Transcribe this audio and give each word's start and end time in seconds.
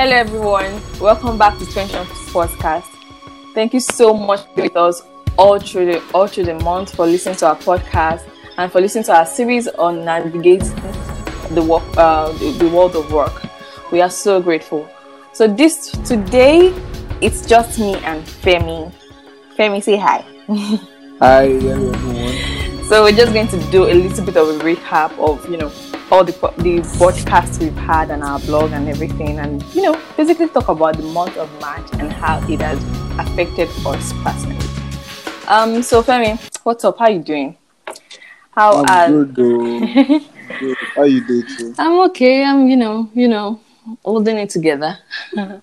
Hello, 0.00 0.16
everyone. 0.16 0.80
Welcome 0.98 1.36
back 1.36 1.58
to 1.58 1.66
Twenty 1.66 1.92
Podcast. 2.32 2.86
Thank 3.52 3.74
you 3.74 3.80
so 3.80 4.14
much 4.14 4.40
for 4.54 4.62
with 4.62 4.74
us 4.74 5.02
all 5.36 5.58
through 5.58 5.92
the 5.92 6.02
all 6.14 6.26
through 6.26 6.44
the 6.44 6.54
month 6.54 6.96
for 6.96 7.04
listening 7.04 7.36
to 7.36 7.48
our 7.48 7.56
podcast 7.56 8.26
and 8.56 8.72
for 8.72 8.80
listening 8.80 9.04
to 9.04 9.14
our 9.14 9.26
series 9.26 9.68
on 9.68 10.02
navigating 10.02 10.74
the 11.50 11.62
work, 11.62 11.82
uh, 11.98 12.32
the, 12.38 12.50
the 12.52 12.68
world 12.70 12.96
of 12.96 13.12
work. 13.12 13.42
We 13.92 14.00
are 14.00 14.08
so 14.08 14.40
grateful. 14.40 14.88
So 15.34 15.46
this 15.46 15.90
today, 16.06 16.72
it's 17.20 17.44
just 17.44 17.78
me 17.78 17.96
and 17.96 18.24
Femi. 18.24 18.90
Femi, 19.58 19.82
say 19.82 19.98
hi. 19.98 20.24
Hi, 21.18 21.44
everyone. 21.44 22.38
So 22.88 23.04
we're 23.04 23.12
just 23.12 23.34
going 23.34 23.48
to 23.48 23.70
do 23.70 23.84
a 23.84 23.92
little 23.92 24.24
bit 24.24 24.36
of 24.38 24.48
a 24.48 24.64
recap 24.64 25.16
of 25.18 25.46
you 25.50 25.58
know 25.58 25.70
all 26.10 26.24
the 26.24 26.32
the 26.58 26.80
podcasts 26.98 27.60
we've 27.60 27.76
had 27.76 28.10
and 28.10 28.22
our 28.22 28.40
blog 28.40 28.72
and 28.72 28.88
everything, 28.88 29.38
and 29.38 29.62
you 29.74 29.82
know 29.82 30.00
basically 30.16 30.48
talk 30.48 30.68
about 30.68 30.96
the 30.96 31.02
month 31.02 31.36
of 31.36 31.48
March 31.60 31.86
and 31.94 32.12
how 32.12 32.38
it 32.48 32.60
has 32.60 32.82
affected 33.18 33.68
us 33.86 34.12
personally. 34.24 34.66
Um. 35.46 35.82
So 35.82 36.02
Femi, 36.02 36.38
what's 36.64 36.84
up? 36.84 36.98
How 36.98 37.06
are 37.06 37.10
you 37.10 37.20
doing? 37.20 37.56
How 38.50 38.78
are 38.78 38.84
I'm 38.88 39.32
good, 39.32 39.34
though. 39.36 40.20
good. 40.60 40.76
How 40.96 41.04
you 41.04 41.26
doing? 41.26 41.74
I'm 41.78 42.00
okay. 42.10 42.44
I'm, 42.44 42.66
you 42.66 42.76
know, 42.76 43.08
you 43.14 43.28
know, 43.28 43.60
holding 44.04 44.36
it 44.36 44.50
together. 44.50 44.98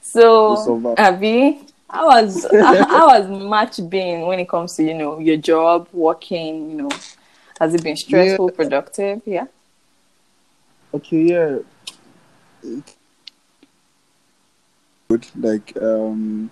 so. 0.00 0.94
Abby, 0.96 1.60
how 1.90 2.08
was 2.08 2.46
how 2.52 3.10
has 3.10 3.28
March 3.28 3.78
been 3.88 4.22
when 4.22 4.40
it 4.40 4.48
comes 4.48 4.74
to 4.76 4.82
you 4.82 4.94
know 4.94 5.18
your 5.18 5.36
job, 5.36 5.88
working? 5.92 6.70
You 6.70 6.76
know, 6.76 6.90
has 7.60 7.74
it 7.74 7.82
been 7.84 7.96
stressful, 7.96 8.50
productive? 8.50 9.22
Yeah. 9.26 9.46
Okay, 10.94 11.22
yeah. 11.30 11.58
Good. 15.08 15.26
Like 15.36 15.76
um, 15.82 16.50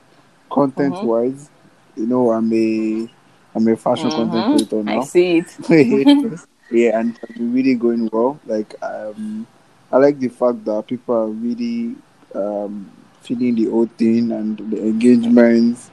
content 0.50 1.02
wise, 1.02 1.50
you 1.96 2.06
know, 2.06 2.30
I'm 2.30 2.52
a 2.52 3.08
I'm 3.54 3.68
a 3.68 3.76
fashion 3.76 4.10
content 4.12 4.48
creator 4.50 4.82
I 4.86 5.00
see 5.00 5.42
it. 5.42 5.56
yeah, 6.70 6.98
and 7.00 7.18
it's 7.22 7.32
been 7.38 7.52
really 7.52 7.74
going 7.74 8.08
well. 8.12 8.40
Like 8.46 8.74
um, 8.82 9.46
I 9.92 9.98
like 9.98 10.18
the 10.18 10.28
fact 10.28 10.64
that 10.64 10.86
people 10.86 11.14
are 11.14 11.28
really 11.28 11.96
um 12.34 12.90
feeling 13.22 13.54
the 13.56 13.66
whole 13.70 13.86
thing 13.86 14.32
and 14.32 14.58
the 14.70 14.78
engagements. 14.82 15.90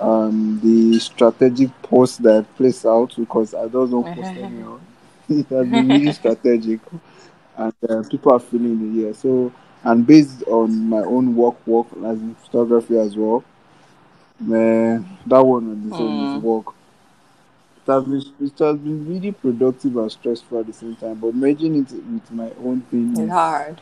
Um, 0.00 0.60
the 0.62 0.98
strategic 0.98 1.70
post 1.82 2.22
that 2.22 2.38
I 2.40 2.42
place 2.56 2.84
out 2.84 3.14
because 3.16 3.54
I 3.54 3.68
don't 3.68 3.90
know 3.90 4.04
post 4.04 4.36
anyhow. 4.36 4.78
it 5.28 5.46
has 5.50 5.68
been 5.68 5.90
really 5.90 6.12
strategic, 6.12 6.80
and 7.56 7.74
uh, 7.88 8.02
people 8.08 8.32
are 8.32 8.40
feeling 8.40 8.98
it. 8.98 9.06
Yeah, 9.06 9.12
so 9.12 9.52
and 9.84 10.06
based 10.06 10.42
on 10.46 10.88
my 10.88 10.98
own 11.00 11.34
work, 11.36 11.64
work 11.66 11.86
as 12.04 12.18
in 12.20 12.34
photography 12.36 12.98
as 12.98 13.16
well. 13.16 13.44
Man, 14.40 15.06
that 15.26 15.44
one 15.44 15.70
on 15.70 15.88
its 15.88 15.98
own 16.00 16.24
is 16.26 16.34
work. 16.42 16.74
It 17.86 17.92
has, 17.92 18.04
been, 18.04 18.46
it 18.46 18.58
has 18.58 18.76
been 18.78 19.08
really 19.08 19.32
productive 19.32 19.96
and 19.96 20.10
stressful 20.10 20.60
at 20.60 20.66
the 20.66 20.72
same 20.72 20.96
time, 20.96 21.14
but 21.16 21.34
merging 21.34 21.76
it 21.76 21.90
with 21.92 22.30
my 22.32 22.50
own 22.64 22.80
thing 22.90 23.12
It's 23.12 23.20
is, 23.20 23.30
hard. 23.30 23.80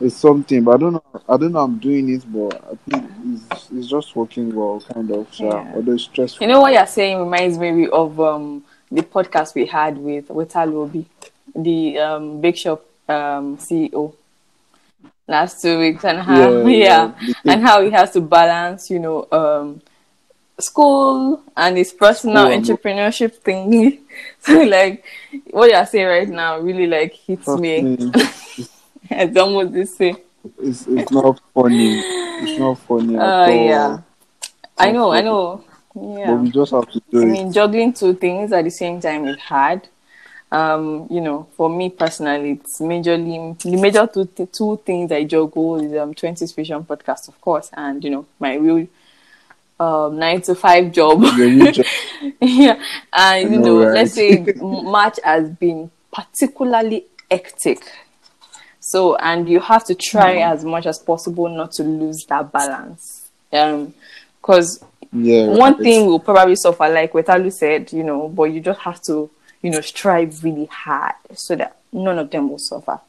is 0.00 0.16
something. 0.16 0.64
But 0.64 0.72
I 0.74 0.76
don't 0.78 0.92
know. 0.94 1.04
I 1.28 1.36
don't 1.36 1.52
know. 1.52 1.60
I'm 1.60 1.78
doing 1.78 2.12
it, 2.12 2.24
but 2.32 2.62
I 2.64 2.74
think 2.90 3.10
it's, 3.32 3.70
it's 3.70 3.86
just 3.86 4.14
working 4.16 4.54
well, 4.54 4.80
kind 4.92 5.10
of. 5.12 5.32
So, 5.32 5.46
Yeah. 5.46 5.72
although 5.74 5.92
it's 5.92 6.04
stressful. 6.04 6.44
You 6.46 6.52
know 6.52 6.60
what 6.60 6.72
you're 6.72 6.86
saying 6.86 7.18
reminds 7.20 7.58
me 7.58 7.86
of 7.88 8.20
um 8.20 8.64
the 8.90 9.02
podcast 9.02 9.54
we 9.54 9.66
had 9.66 9.98
with 9.98 10.30
with 10.30 10.52
the 11.56 11.98
um 11.98 12.40
bake 12.40 12.56
shop 12.56 12.84
um 13.08 13.56
CEO 13.58 14.14
last 15.26 15.62
two 15.62 15.78
weeks 15.78 16.04
and 16.04 16.20
how 16.20 16.36
Yeah, 16.66 16.68
yeah, 16.68 17.12
and 17.44 17.62
how 17.62 17.82
he 17.82 17.90
has 17.90 18.10
to 18.12 18.20
balance 18.20 18.90
you 18.90 18.98
know 18.98 19.26
um 19.32 19.80
school 20.58 21.42
and 21.56 21.76
his 21.76 21.92
personal 21.92 22.46
School 22.46 22.60
entrepreneurship 22.60 23.32
thing. 23.36 24.00
so 24.40 24.62
like 24.62 25.04
what 25.50 25.70
you're 25.70 25.86
saying 25.86 26.06
right 26.06 26.28
now 26.28 26.58
really 26.58 26.86
like 26.86 27.12
hits 27.12 27.44
Trust 27.44 27.62
me. 27.62 27.82
me, 27.82 27.96
it's 29.10 29.36
almost 29.36 29.72
the 29.72 29.84
same. 29.86 30.16
it's, 30.62 30.86
it's 30.86 31.10
not 31.10 31.40
funny. 31.52 32.02
It's 32.42 32.58
not 32.58 32.78
funny 32.78 33.16
at 33.16 33.20
Uh, 33.22 33.46
all. 33.50 33.66
yeah. 33.66 33.98
I 34.78 34.90
know, 34.92 35.12
I 35.12 35.16
funny. 35.18 35.24
know. 35.28 35.64
But 35.94 36.02
Yeah. 36.18 36.34
we 36.36 36.50
just 36.50 36.72
have 36.72 36.90
to 36.90 37.00
do 37.10 37.22
I 37.22 37.24
it. 37.24 37.28
mean, 37.28 37.52
juggling 37.52 37.92
two 37.92 38.14
things 38.14 38.52
at 38.52 38.64
the 38.64 38.70
same 38.70 39.00
time 39.00 39.26
is 39.26 39.38
hard. 39.38 39.88
Um, 40.54 41.08
you 41.10 41.20
know, 41.20 41.48
for 41.56 41.68
me 41.68 41.90
personally, 41.90 42.52
it's 42.52 42.80
majorly 42.80 43.58
the 43.60 43.76
major 43.76 44.06
two 44.06 44.26
two 44.52 44.80
things 44.86 45.10
I 45.10 45.24
juggle 45.24 45.76
is 45.84 45.92
um 46.00 46.14
Twenties 46.14 46.52
Fusion 46.52 46.84
podcast, 46.84 47.28
of 47.28 47.40
course, 47.40 47.70
and 47.72 48.02
you 48.04 48.10
know 48.10 48.26
my 48.38 48.54
real 48.54 48.86
um 49.80 50.18
nine 50.18 50.40
to 50.42 50.54
five 50.54 50.92
job. 50.92 51.24
Yeah, 52.40 52.80
and 53.12 53.52
you 53.52 53.58
know, 53.58 53.82
right? 53.82 53.94
let's 53.94 54.14
say 54.14 54.46
March 54.60 55.18
has 55.24 55.50
been 55.50 55.90
particularly 56.12 57.04
hectic. 57.30 57.80
So, 58.80 59.16
and 59.16 59.48
you 59.48 59.60
have 59.60 59.84
to 59.86 59.94
try 59.94 60.34
Hmm. 60.34 60.52
as 60.52 60.64
much 60.64 60.86
as 60.86 60.98
possible 60.98 61.48
not 61.48 61.72
to 61.72 61.82
lose 61.82 62.24
that 62.28 62.52
balance. 62.52 63.30
Um, 63.52 63.94
because 64.40 64.84
Yeah. 65.12 65.46
one 65.46 65.76
thing 65.82 66.06
will 66.06 66.20
probably 66.20 66.56
suffer, 66.56 66.88
like 66.88 67.12
Wetalu 67.12 67.50
said, 67.52 67.92
you 67.92 68.04
know, 68.04 68.28
but 68.28 68.44
you 68.44 68.60
just 68.60 68.80
have 68.80 69.00
to, 69.08 69.30
you 69.64 69.70
know, 69.70 69.80
strive 69.80 70.44
really 70.44 70.66
hard 70.66 71.14
so 71.32 71.56
that 71.56 71.78
none 71.90 72.18
of 72.18 72.30
them 72.30 72.50
will 72.50 72.58
suffer. 72.58 73.00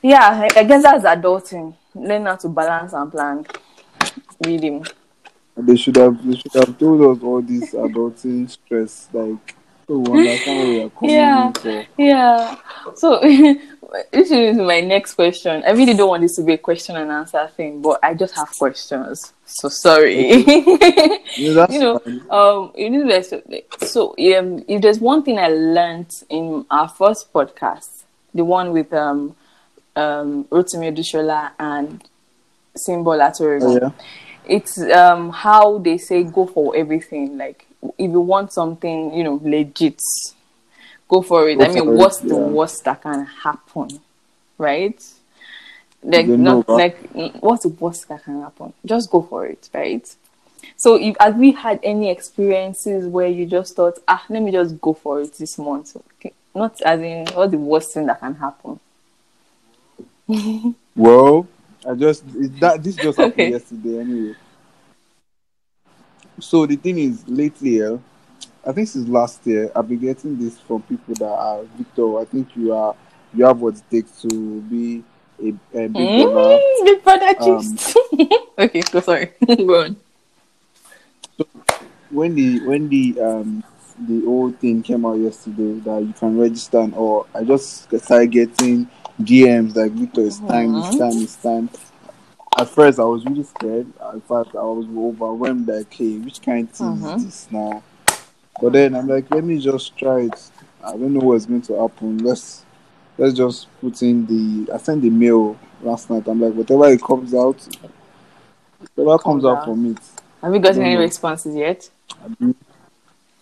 Yeah, 0.00 0.48
I 0.56 0.64
guess 0.64 0.82
that's 0.82 1.04
adulting. 1.04 1.74
Learn 1.94 2.24
how 2.24 2.36
to 2.36 2.48
balance 2.48 2.94
and 2.94 3.12
plan. 3.12 3.46
Really. 4.42 4.82
They 5.54 5.76
should 5.76 5.96
have 5.96 6.26
they 6.26 6.34
should 6.36 6.54
have 6.54 6.78
told 6.78 7.18
us 7.18 7.22
all 7.22 7.42
this 7.42 7.74
adulting 7.74 8.48
stress, 8.48 9.08
like 9.12 9.54
oh, 9.90 10.02
so 10.04 10.10
we 10.12 10.20
understand 10.28 10.58
what 10.58 10.68
we 10.68 10.82
are 10.82 10.90
coming 10.90 11.14
Yeah. 11.14 11.52
for. 11.52 11.86
Yeah. 11.98 12.56
So 12.94 13.20
this 14.12 14.30
is 14.30 14.56
my 14.56 14.80
next 14.80 15.14
question. 15.14 15.62
I 15.66 15.70
really 15.70 15.94
don't 15.94 16.08
want 16.08 16.22
this 16.22 16.36
to 16.36 16.42
be 16.42 16.54
a 16.54 16.58
question 16.58 16.96
and 16.96 17.10
answer 17.10 17.48
thing, 17.56 17.80
but 17.80 17.98
I 18.02 18.14
just 18.14 18.34
have 18.36 18.50
questions. 18.58 19.32
So 19.46 19.68
sorry. 19.68 20.44
Yeah, 21.36 21.66
you 21.70 21.78
know, 21.78 21.98
fine. 22.00 22.20
um, 22.30 22.72
so 23.86 24.10
um, 24.10 24.64
if 24.66 24.82
there's 24.82 24.98
one 24.98 25.22
thing 25.22 25.38
I 25.38 25.48
learned 25.48 26.10
in 26.28 26.64
our 26.70 26.88
first 26.88 27.32
podcast, 27.32 28.02
the 28.34 28.44
one 28.44 28.72
with 28.72 28.92
um, 28.92 29.36
um, 29.94 30.44
Rotimi 30.44 30.92
Odushola 30.92 31.52
and 31.58 32.02
Atoriga, 32.76 33.62
Oh, 33.62 33.78
yeah. 33.80 33.90
it's 34.46 34.78
um, 34.90 35.30
how 35.30 35.78
they 35.78 35.96
say 35.98 36.24
go 36.24 36.46
for 36.46 36.74
everything. 36.76 37.38
Like 37.38 37.66
if 37.98 38.10
you 38.10 38.20
want 38.20 38.52
something, 38.52 39.14
you 39.14 39.22
know, 39.22 39.40
legit, 39.42 40.00
go 41.08 41.22
for 41.22 41.48
it. 41.48 41.56
Go 41.56 41.64
I 41.64 41.68
mean, 41.68 41.78
it, 41.78 41.86
what's 41.86 42.18
the 42.18 42.28
yeah. 42.28 42.34
worst 42.36 42.84
that 42.84 43.02
can 43.02 43.24
happen, 43.24 44.00
right? 44.58 45.02
Like, 46.02 46.26
not 46.26 46.68
like 46.68 46.96
what's 47.40 47.64
the 47.64 47.70
worst 47.70 48.08
that 48.08 48.22
can 48.24 48.40
happen? 48.42 48.72
Just 48.86 49.10
go 49.10 49.22
for 49.22 49.46
it, 49.46 49.68
right? 49.74 50.14
So, 50.76 50.94
if 50.94 51.16
have 51.18 51.36
we 51.36 51.52
had 51.52 51.80
any 51.82 52.10
experiences 52.10 53.06
where 53.06 53.26
you 53.28 53.46
just 53.46 53.74
thought, 53.74 53.98
ah, 54.06 54.24
let 54.28 54.42
me 54.42 54.52
just 54.52 54.80
go 54.80 54.92
for 54.94 55.22
it 55.22 55.32
this 55.34 55.58
month? 55.58 55.96
Okay. 55.96 56.32
Not 56.54 56.80
as 56.82 57.00
in 57.00 57.26
what's 57.34 57.50
the 57.52 57.58
worst 57.58 57.94
thing 57.94 58.06
that 58.06 58.20
can 58.20 58.34
happen. 58.34 58.80
Well, 60.94 61.46
I 61.88 61.94
just 61.94 62.24
it, 62.34 62.58
that 62.58 62.82
this 62.82 62.96
just 62.96 63.18
happened 63.20 63.32
Okay. 63.32 63.50
yesterday 63.50 64.00
anyway. 64.00 64.34
So 66.40 66.66
the 66.66 66.76
thing 66.76 66.98
is, 66.98 67.26
lately, 67.28 67.80
eh, 67.82 67.96
I 68.68 68.72
think 68.72 68.86
since 68.88 69.08
last 69.08 69.46
year, 69.46 69.72
I've 69.74 69.88
been 69.88 69.98
getting 69.98 70.38
this 70.38 70.58
from 70.60 70.82
people 70.82 71.14
that 71.14 71.24
are 71.32 71.62
Victor. 71.78 72.18
I 72.18 72.24
think 72.26 72.54
you 72.54 72.74
are 72.74 72.94
you 73.32 73.44
have 73.46 73.60
what 73.60 73.76
it 73.76 73.82
takes 73.90 74.20
to 74.22 74.60
be 74.62 75.02
a, 75.42 75.48
a 75.74 75.88
big 75.88 76.30
brother. 76.32 76.62
Mm, 76.62 76.84
Big 76.84 77.02
brother 77.04 77.34
Um, 77.40 77.76
okay, 78.58 78.82
so 78.82 79.00
sorry. 79.00 79.32
go 79.46 79.84
on. 79.84 79.96
when 82.10 82.34
the 82.34 82.58
when 82.66 82.88
the 82.90 83.18
um 83.20 83.64
the 84.06 84.24
old 84.26 84.58
thing 84.60 84.82
came 84.82 85.04
out 85.06 85.14
yesterday 85.18 85.78
that 85.80 86.02
you 86.02 86.12
can 86.12 86.38
register 86.38 86.78
and 86.80 86.94
all, 86.94 87.26
I 87.34 87.44
just 87.44 87.84
started 88.04 88.30
getting 88.30 88.88
DMs 89.22 89.74
like 89.76 89.92
Victor, 89.92 90.26
it's 90.26 90.38
time, 90.40 90.78
it's 90.78 90.90
Mhm. 90.90 90.98
time, 90.98 91.22
it's 91.22 91.36
time. 91.36 91.70
At 92.58 92.68
first, 92.68 92.98
I 92.98 93.04
was 93.04 93.24
really 93.24 93.44
scared. 93.44 93.86
In 94.14 94.20
fact, 94.20 94.54
I 94.56 94.62
was 94.62 94.86
overwhelmed. 94.96 95.68
Like, 95.68 95.92
hey, 95.94 96.18
which 96.18 96.42
kind 96.42 96.68
of 96.68 96.74
thing 96.74 96.96
Mhm. 96.96 97.16
is 97.18 97.24
this 97.24 97.48
now? 97.50 97.82
But 98.60 98.72
then 98.72 98.94
I'm 98.94 99.06
like, 99.06 99.30
let 99.30 99.44
me 99.44 99.58
just 99.58 99.96
try 99.96 100.22
it. 100.22 100.50
I 100.84 100.92
don't 100.92 101.12
know 101.14 101.20
what's 101.20 101.46
going 101.46 101.62
to 101.62 101.80
happen. 101.80 102.18
Let's 102.18 102.64
let's 103.16 103.34
just 103.34 103.68
put 103.80 104.02
in 104.02 104.26
the. 104.26 104.72
I 104.72 104.78
sent 104.78 105.02
the 105.02 105.10
mail 105.10 105.56
last 105.82 106.10
night. 106.10 106.26
I'm 106.26 106.40
like, 106.40 106.54
whatever 106.54 106.86
it 106.86 107.02
comes 107.02 107.34
out, 107.34 107.60
whatever 108.94 109.18
comes, 109.18 109.42
Comes 109.42 109.44
out 109.44 109.64
from 109.64 109.90
it. 109.92 109.98
Have 110.42 110.54
you 110.54 110.60
gotten 110.60 110.82
any 110.82 110.94
no. 110.94 111.00
responses 111.00 111.54
yet? 111.54 111.90
Mm-hmm. 112.24 112.52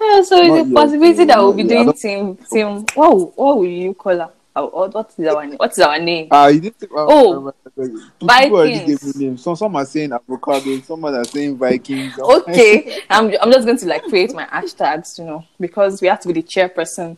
Yeah, 0.00 0.22
so 0.22 0.36
it's 0.36 0.66
a 0.66 0.68
yet, 0.68 0.74
possibility 0.74 1.24
no, 1.24 1.26
that 1.26 1.38
we'll 1.38 1.52
be 1.54 1.62
yet. 1.62 1.68
Doing 1.68 1.92
team 1.94 2.36
team. 2.50 2.86
What 2.94 3.36
what 3.38 3.58
will 3.58 3.66
you 3.66 3.94
call 3.94 4.18
her? 4.18 4.30
Uh, 4.56 4.66
what 4.66 4.94
what 4.94 5.12
is 5.18 5.28
our 5.28 5.46
name? 5.46 5.56
What 5.56 5.72
is 5.72 5.78
our 5.78 5.98
name? 5.98 6.28
Ah, 6.30 6.48
you 6.48 6.60
didn't. 6.60 6.82
Uh, 6.84 7.06
Oh, 7.08 7.52
people 7.76 8.56
already 8.56 8.84
gave 8.86 9.00
Vikings. 9.00 9.16
me 9.16 9.26
names. 9.26 9.42
Some 9.42 9.56
some 9.56 9.76
are 9.76 9.84
saying 9.84 10.12
avocado, 10.12 10.80
some 10.80 11.04
are 11.04 11.24
saying 11.24 11.56
Vikings. 11.56 12.18
Okay, 12.22 12.98
I'm 13.10 13.32
I'm 13.40 13.52
just 13.52 13.66
going 13.66 13.78
to 13.78 13.86
like 13.86 14.06
create 14.08 14.34
my 14.34 14.46
hashtags, 14.46 15.18
you 15.18 15.24
know, 15.26 15.44
because 15.60 16.00
we 16.00 16.08
have 16.08 16.20
to 16.20 16.28
be 16.28 16.34
the 16.40 16.42
chairperson 16.42 17.16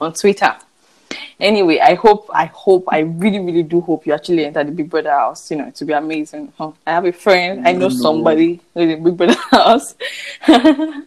on 0.00 0.12
Twitter. 0.12 0.56
Anyway, 1.40 1.78
I 1.80 1.94
hope, 1.94 2.28
I 2.32 2.44
hope, 2.46 2.84
I 2.88 3.00
really, 3.00 3.40
really 3.40 3.62
do 3.62 3.80
hope 3.80 4.06
you 4.06 4.12
actually 4.12 4.44
enter 4.44 4.62
the 4.62 4.70
Big 4.70 4.90
Brother 4.90 5.10
house. 5.10 5.50
You 5.50 5.56
know, 5.56 5.66
it 5.66 5.74
to 5.76 5.84
be 5.84 5.92
amazing. 5.92 6.52
Huh? 6.56 6.72
I 6.86 6.92
have 6.92 7.04
a 7.06 7.12
friend, 7.12 7.66
I 7.66 7.72
know 7.72 7.88
No. 7.88 7.90
somebody 7.94 8.60
in 8.74 8.88
the 8.88 8.94
Big 8.96 9.16
Brother 9.16 9.34
house. 9.50 9.94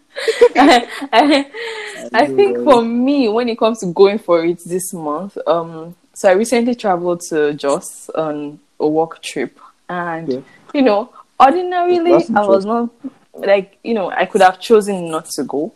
I, 2.13 2.27
think 2.27 2.63
for 2.63 2.83
me, 2.83 3.29
when 3.29 3.49
it 3.49 3.57
comes 3.57 3.79
to 3.79 3.87
going 3.87 4.19
for 4.19 4.45
it 4.45 4.59
this 4.65 4.93
month, 4.93 5.37
um, 5.47 5.95
so 6.13 6.29
I 6.29 6.33
recently 6.33 6.75
traveled 6.75 7.21
to 7.29 7.53
Jos 7.53 8.09
on 8.11 8.59
a 8.79 8.87
work 8.87 9.21
trip, 9.21 9.59
and 9.89 10.29
Okay. 10.29 10.43
you 10.73 10.81
know, 10.81 11.09
ordinarily 11.39 12.13
I 12.35 12.45
was 12.45 12.65
not 12.65 12.89
like 13.33 13.77
you 13.83 13.93
know 13.93 14.11
I 14.11 14.25
could 14.25 14.41
have 14.41 14.59
chosen 14.59 15.09
not 15.09 15.25
to 15.31 15.43
go 15.43 15.73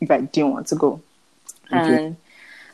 if 0.00 0.10
I 0.10 0.20
didn't 0.20 0.52
want 0.52 0.66
to 0.68 0.74
go, 0.76 1.00
Okay. 1.72 1.96
and 1.96 2.16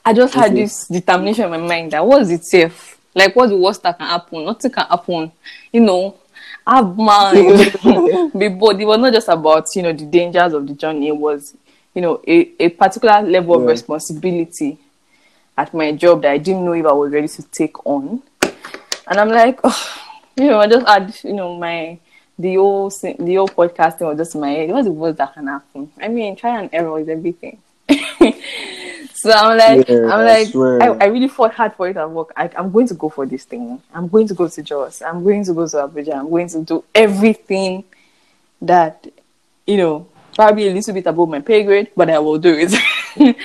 I 0.04 0.12
just 0.12 0.34
had 0.34 0.52
Okay. 0.52 0.62
this 0.62 0.86
determination 0.88 1.44
in 1.44 1.50
my 1.50 1.56
mind 1.58 1.92
that 1.92 2.06
was 2.06 2.30
it 2.30 2.44
safe? 2.44 2.98
Like 3.14 3.34
what's 3.36 3.50
the 3.50 3.56
worst 3.56 3.82
that 3.82 3.96
can 3.98 4.06
happen? 4.08 4.44
Nothing 4.44 4.70
can 4.70 4.86
happen, 4.86 5.32
you 5.72 5.80
know. 5.80 6.16
Have 6.66 6.96
mind, 6.96 7.46
bold. 8.58 8.80
It 8.80 8.86
was 8.86 8.98
not 8.98 9.12
just 9.12 9.28
about 9.28 9.66
you 9.76 9.82
know 9.82 9.92
the 9.92 10.06
dangers 10.06 10.52
of 10.54 10.66
the 10.66 10.74
journey. 10.74 11.08
It 11.08 11.16
was 11.16 11.54
you 11.94 12.02
know 12.02 12.20
a, 12.26 12.50
a 12.60 12.68
particular 12.70 13.22
level 13.22 13.54
of 13.56 13.66
responsibility 13.66 14.78
at 15.56 15.72
my 15.72 15.92
job 15.92 16.22
that 16.22 16.32
I 16.32 16.38
didn't 16.38 16.64
know 16.64 16.72
if 16.72 16.84
I 16.86 16.92
was 16.92 17.12
ready 17.12 17.28
to 17.28 17.42
take 17.44 17.86
on. 17.86 18.22
And 19.06 19.20
I'm 19.20 19.28
like, 19.28 19.60
oh, 19.62 20.02
you 20.36 20.48
know, 20.48 20.60
I 20.60 20.66
just 20.66 20.86
had, 20.86 21.16
you 21.22 21.34
know, 21.34 21.56
my 21.56 21.98
the 22.38 22.56
old 22.56 22.92
the 23.00 23.34
whole 23.36 23.48
podcasting 23.48 24.08
was 24.08 24.18
just 24.18 24.34
in 24.34 24.40
my 24.40 24.50
head. 24.50 24.70
What's 24.70 24.86
the 24.86 24.92
worst 24.92 25.18
that 25.18 25.34
can 25.34 25.46
happen? 25.46 25.92
I 26.00 26.08
mean, 26.08 26.34
try 26.36 26.60
and 26.60 26.70
error 26.72 26.98
is 26.98 27.08
everything. 27.08 27.58
so 29.14 29.30
I'm 29.30 29.56
like, 29.56 29.88
Yeah, 29.88 30.12
I'm 30.12 30.26
like, 30.26 30.48
swear. 30.48 30.82
I, 30.82 30.86
I 30.86 31.04
really 31.06 31.28
fought 31.28 31.54
hard 31.54 31.74
for 31.74 31.88
it 31.88 31.96
at 31.96 32.10
work. 32.10 32.32
I, 32.36 32.50
I'm 32.56 32.72
going 32.72 32.88
to 32.88 32.94
go 32.94 33.08
for 33.08 33.24
this 33.26 33.44
thing. 33.44 33.80
I'm 33.92 34.08
going 34.08 34.26
to 34.28 34.34
go 34.34 34.48
to 34.48 34.62
Jos. 34.62 35.02
I'm 35.02 35.22
going 35.22 35.44
to 35.44 35.54
go 35.54 35.68
to 35.68 35.76
Abuja. 35.76 36.16
I'm 36.16 36.30
going 36.30 36.48
to 36.48 36.64
do 36.64 36.82
everything 36.94 37.84
that, 38.62 39.06
you 39.66 39.76
know, 39.76 40.08
probably 40.34 40.68
a 40.68 40.72
little 40.72 40.94
bit 40.94 41.06
above 41.06 41.28
my 41.28 41.40
pay 41.40 41.62
grade, 41.64 41.90
but 41.96 42.10
I 42.10 42.18
will 42.18 42.38
do 42.38 42.54
it. 42.56 42.72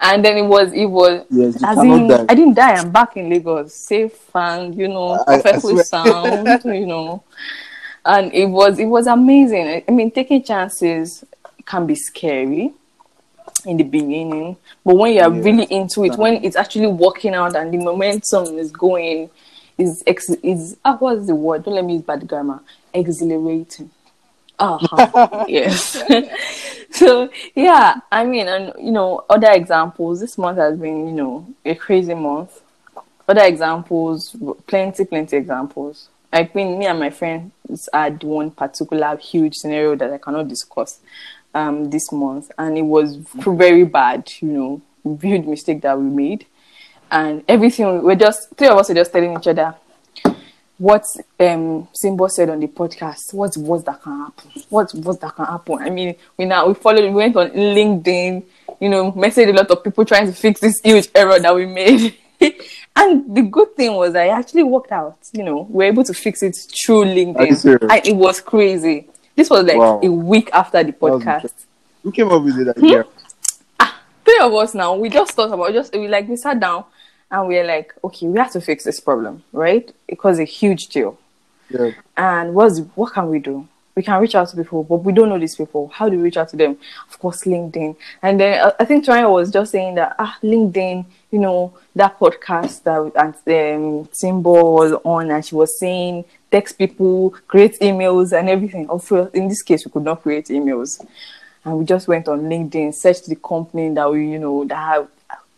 and 0.00 0.24
then 0.24 0.36
it 0.38 0.46
was, 0.46 0.72
it 0.72 0.86
was, 0.86 1.24
Yes, 1.30 1.62
as 1.62 1.78
in, 1.78 2.08
die. 2.08 2.26
I 2.28 2.34
didn't 2.34 2.54
die. 2.54 2.74
I'm 2.74 2.90
back 2.90 3.16
in 3.16 3.28
Lagos, 3.30 3.74
safe 3.74 4.18
and 4.34 4.74
you 4.74 4.88
know, 4.88 5.22
perfectly 5.26 5.78
sound. 5.84 6.64
you 6.64 6.86
know, 6.86 7.22
and 8.04 8.32
it 8.32 8.46
was 8.46 8.78
it 8.78 8.86
was 8.86 9.06
amazing. 9.06 9.84
I- 9.88 9.90
mean, 9.90 10.10
taking 10.10 10.42
chances 10.42 11.24
can 11.64 11.86
be 11.86 11.94
scary 11.94 12.72
in 13.64 13.76
the 13.76 13.84
beginning, 13.84 14.56
but 14.84 14.96
when 14.96 15.12
you're 15.14 15.32
Yeah. 15.32 15.42
really 15.42 15.64
into 15.64 16.04
it, 16.04 16.16
when 16.16 16.42
it's 16.44 16.56
actually 16.56 16.88
working 16.88 17.34
out 17.34 17.54
and 17.54 17.72
the 17.72 17.78
momentum 17.78 18.58
is 18.58 18.72
going, 18.72 19.30
is 19.78 20.02
ex 20.06 20.28
is 20.42 20.76
ah, 20.84 20.96
what's 20.98 21.26
the 21.26 21.34
word? 21.34 21.64
Don't 21.64 21.74
let 21.74 21.84
me 21.84 21.94
use 21.94 22.02
bad 22.02 22.26
grammar. 22.26 22.60
Exhilarating. 22.92 23.90
Uh-huh. 24.58 25.44
yes. 25.48 26.02
so 26.90 27.30
yeah, 27.54 27.96
I 28.10 28.24
mean, 28.24 28.48
and 28.48 28.72
you 28.78 28.92
know, 28.92 29.24
other 29.28 29.50
examples. 29.50 30.20
This 30.20 30.38
month 30.38 30.58
has 30.58 30.78
been, 30.78 31.06
you 31.06 31.12
know, 31.12 31.46
a 31.64 31.74
crazy 31.74 32.14
month. 32.14 32.60
Other 33.28 33.44
examples, 33.44 34.36
plenty, 34.66 35.04
plenty 35.04 35.36
examples. 35.36 36.08
I 36.32 36.50
mean, 36.54 36.78
me 36.78 36.86
and 36.86 36.98
my 36.98 37.10
friends 37.10 37.88
had 37.92 38.22
one 38.22 38.50
particular 38.50 39.16
huge 39.16 39.54
scenario 39.56 39.96
that 39.96 40.12
I 40.12 40.18
cannot 40.18 40.48
discuss 40.48 40.98
um, 41.54 41.90
this 41.90 42.10
month, 42.10 42.50
and 42.58 42.76
it 42.78 42.82
was 42.82 43.16
very 43.16 43.84
bad. 43.84 44.30
You 44.40 44.48
know, 45.04 45.18
huge 45.20 45.46
mistake 45.46 45.82
that 45.82 45.98
we 45.98 46.04
made, 46.04 46.46
and 47.10 47.44
everything. 47.48 48.02
We're 48.02 48.14
just 48.16 48.54
three 48.56 48.68
of 48.68 48.78
us 48.78 48.90
are 48.90 48.94
just 48.94 49.12
telling 49.12 49.36
each 49.36 49.46
other 49.46 49.74
what 50.82 51.04
um 51.38 51.86
Simbo 51.94 52.28
said 52.28 52.50
on 52.50 52.58
the 52.58 52.66
podcast. 52.66 53.32
What's 53.32 53.56
what's 53.56 53.84
that 53.84 54.02
can 54.02 54.18
happen? 54.18 54.50
What's 54.68 54.92
what 54.94 55.20
that 55.20 55.36
can 55.36 55.44
happen? 55.44 55.78
I 55.78 55.90
mean, 55.90 56.16
we 56.36 56.44
now 56.44 56.66
we 56.66 56.74
followed. 56.74 57.04
We 57.04 57.10
went 57.10 57.36
on 57.36 57.50
LinkedIn. 57.50 58.42
You 58.80 58.88
know, 58.88 59.12
messaged 59.12 59.48
a 59.48 59.52
lot 59.52 59.70
of 59.70 59.84
people 59.84 60.04
trying 60.04 60.26
to 60.26 60.32
fix 60.32 60.60
this 60.60 60.80
huge 60.82 61.08
error 61.14 61.38
that 61.38 61.54
we 61.54 61.66
made. 61.66 62.16
and 62.96 63.32
the 63.36 63.42
good 63.42 63.76
thing 63.76 63.94
was, 63.94 64.16
I 64.16 64.28
actually 64.28 64.64
worked 64.64 64.90
out. 64.90 65.18
You 65.32 65.44
know, 65.44 65.68
we 65.70 65.84
were 65.84 65.84
able 65.84 66.02
to 66.02 66.14
fix 66.14 66.42
it 66.42 66.56
through 66.84 67.04
LinkedIn, 67.04 67.88
and 67.88 68.06
it 68.06 68.16
was 68.16 68.40
crazy. 68.40 69.08
This 69.36 69.48
was 69.48 69.64
like 69.64 69.76
Wow. 69.76 70.00
a 70.02 70.10
week 70.10 70.50
after 70.52 70.82
the 70.82 70.92
podcast. 70.92 71.52
Who 72.02 72.10
came 72.10 72.28
up 72.32 72.42
with 72.42 72.58
it 72.58 72.76
idea? 72.76 73.04
three 74.24 74.38
of 74.40 74.52
us 74.54 74.72
now 74.72 74.94
we 74.94 75.08
just 75.08 75.32
thought 75.32 75.52
about 75.52 75.72
just 75.72 75.92
we 75.94 76.06
like 76.06 76.28
we 76.28 76.36
sat 76.36 76.60
down 76.60 76.84
and 77.32 77.48
we 77.48 77.58
are 77.58 77.66
like 77.66 77.92
okay 78.04 78.26
we 78.28 78.38
have 78.38 78.52
to 78.52 78.60
fix 78.60 78.84
this 78.84 79.00
problem 79.00 79.42
right? 79.52 79.88
It 79.88 79.96
because 80.06 80.38
a 80.38 80.44
huge 80.44 80.88
deal. 80.88 81.18
Yeah. 81.70 81.92
and 82.16 82.54
what's 82.54 82.80
what 82.94 83.14
can 83.14 83.28
we 83.28 83.38
do? 83.38 83.66
We 83.94 84.02
can 84.02 84.20
reach 84.20 84.34
out 84.34 84.48
to 84.50 84.56
people 84.56 84.84
but 84.84 84.96
we 84.96 85.12
don't 85.12 85.28
know 85.30 85.38
these 85.38 85.56
people. 85.56 85.88
How 85.88 86.08
do 86.08 86.16
we 86.16 86.24
reach 86.24 86.36
out 86.36 86.50
to 86.50 86.56
them? 86.56 86.76
Of 87.08 87.18
course 87.18 87.42
linkedin. 87.44 87.96
And 88.22 88.38
then 88.38 88.60
uh, 88.60 88.72
i 88.78 88.84
think 88.84 89.04
Tonya 89.04 89.30
was 89.30 89.50
just 89.50 89.72
saying 89.72 89.96
that 89.96 90.14
ah 90.18 90.38
linkedin 90.42 91.06
you 91.30 91.38
know 91.38 91.72
that 91.96 92.18
podcast 92.20 92.82
that 92.84 93.00
and 93.16 93.34
um 94.04 94.08
Timbo 94.12 94.72
was 94.72 94.92
on 95.04 95.30
and 95.30 95.44
she 95.44 95.54
was 95.54 95.78
saying 95.78 96.24
text 96.50 96.76
people 96.76 97.30
create 97.48 97.80
emails 97.80 98.38
and 98.38 98.48
everything. 98.48 98.86
Also, 98.88 99.26
in 99.28 99.48
this 99.48 99.62
case 99.62 99.84
we 99.84 99.90
could 99.90 100.04
not 100.04 100.22
create 100.22 100.46
emails. 100.46 101.04
And 101.64 101.78
we 101.78 101.84
just 101.84 102.08
went 102.08 102.28
on 102.28 102.42
LinkedIn, 102.42 102.92
searched 102.92 103.26
the 103.26 103.36
company 103.36 103.94
that 103.94 104.10
we, 104.10 104.28
you 104.28 104.38
know, 104.38 104.64
that 104.64 104.76
have, 104.76 105.08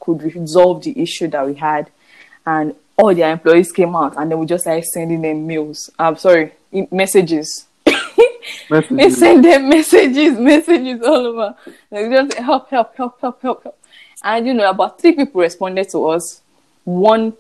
could 0.05 0.23
resolve 0.23 0.83
the 0.83 1.01
issue 1.01 1.29
that 1.29 1.47
we 1.47 1.55
had, 1.55 1.91
and 2.47 2.75
all 2.97 3.15
their 3.15 3.33
employees 3.33 3.73
came 3.73 3.97
out, 3.97 4.17
and 4.17 4.31
then 4.31 4.39
we 4.39 4.47
just 4.47 4.67
like 4.67 4.85
sending 4.85 5.23
them 5.23 5.47
mails. 5.47 5.91
I'm 5.99 6.17
sorry, 6.17 6.53
messages. 6.91 7.67
we 7.87 7.93
Messages. 8.71 9.19
send 9.19 9.45
them 9.45 9.69
messages, 9.69 10.39
messages 10.39 11.03
all 11.03 11.27
over. 11.27 11.57
Like 11.91 12.11
just 12.11 12.35
help, 12.39 12.71
help, 12.71 12.97
help, 12.97 13.21
help, 13.21 13.43
help, 13.43 13.63
help. 13.63 13.79
And 14.23 14.47
you 14.47 14.55
know, 14.55 14.69
about 14.71 15.01
three 15.01 15.13
people 15.13 15.41
responded 15.41 15.89
to 15.91 16.09
us. 16.09 16.41
One 16.85 17.35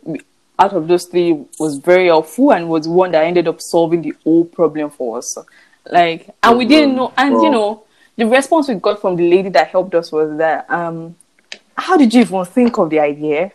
out 0.58 0.72
of 0.72 0.87
those 0.88 1.06
three 1.06 1.32
was 1.58 1.78
very 1.78 2.06
helpful 2.06 2.52
and 2.52 2.69
was 2.69 2.87
one 2.87 3.12
that 3.12 3.25
ended 3.25 3.49
up 3.49 3.61
solving 3.61 4.02
the 4.02 4.14
whole 4.22 4.44
problem 4.44 4.90
for 4.90 5.19
us. 5.19 5.37
Like, 5.90 6.30
and 6.42 6.56
we 6.59 6.64
didn't 6.66 6.97
know, 6.97 7.12
and 7.16 7.42
you 7.42 7.50
know, 7.50 7.85
the 8.16 8.26
response 8.26 8.68
we 8.68 8.75
got 8.76 9.00
from 9.00 9.16
the 9.16 9.28
lady 9.28 9.49
that 9.50 9.68
helped 9.68 9.94
us 9.94 10.12
was 10.12 10.37
that, 10.38 10.71
um, 10.71 11.16
how 11.76 11.97
did 11.97 12.12
you 12.14 12.23
even 12.23 12.45
think 12.45 12.78
of 12.78 12.90
the 12.90 13.00
idea 13.00 13.52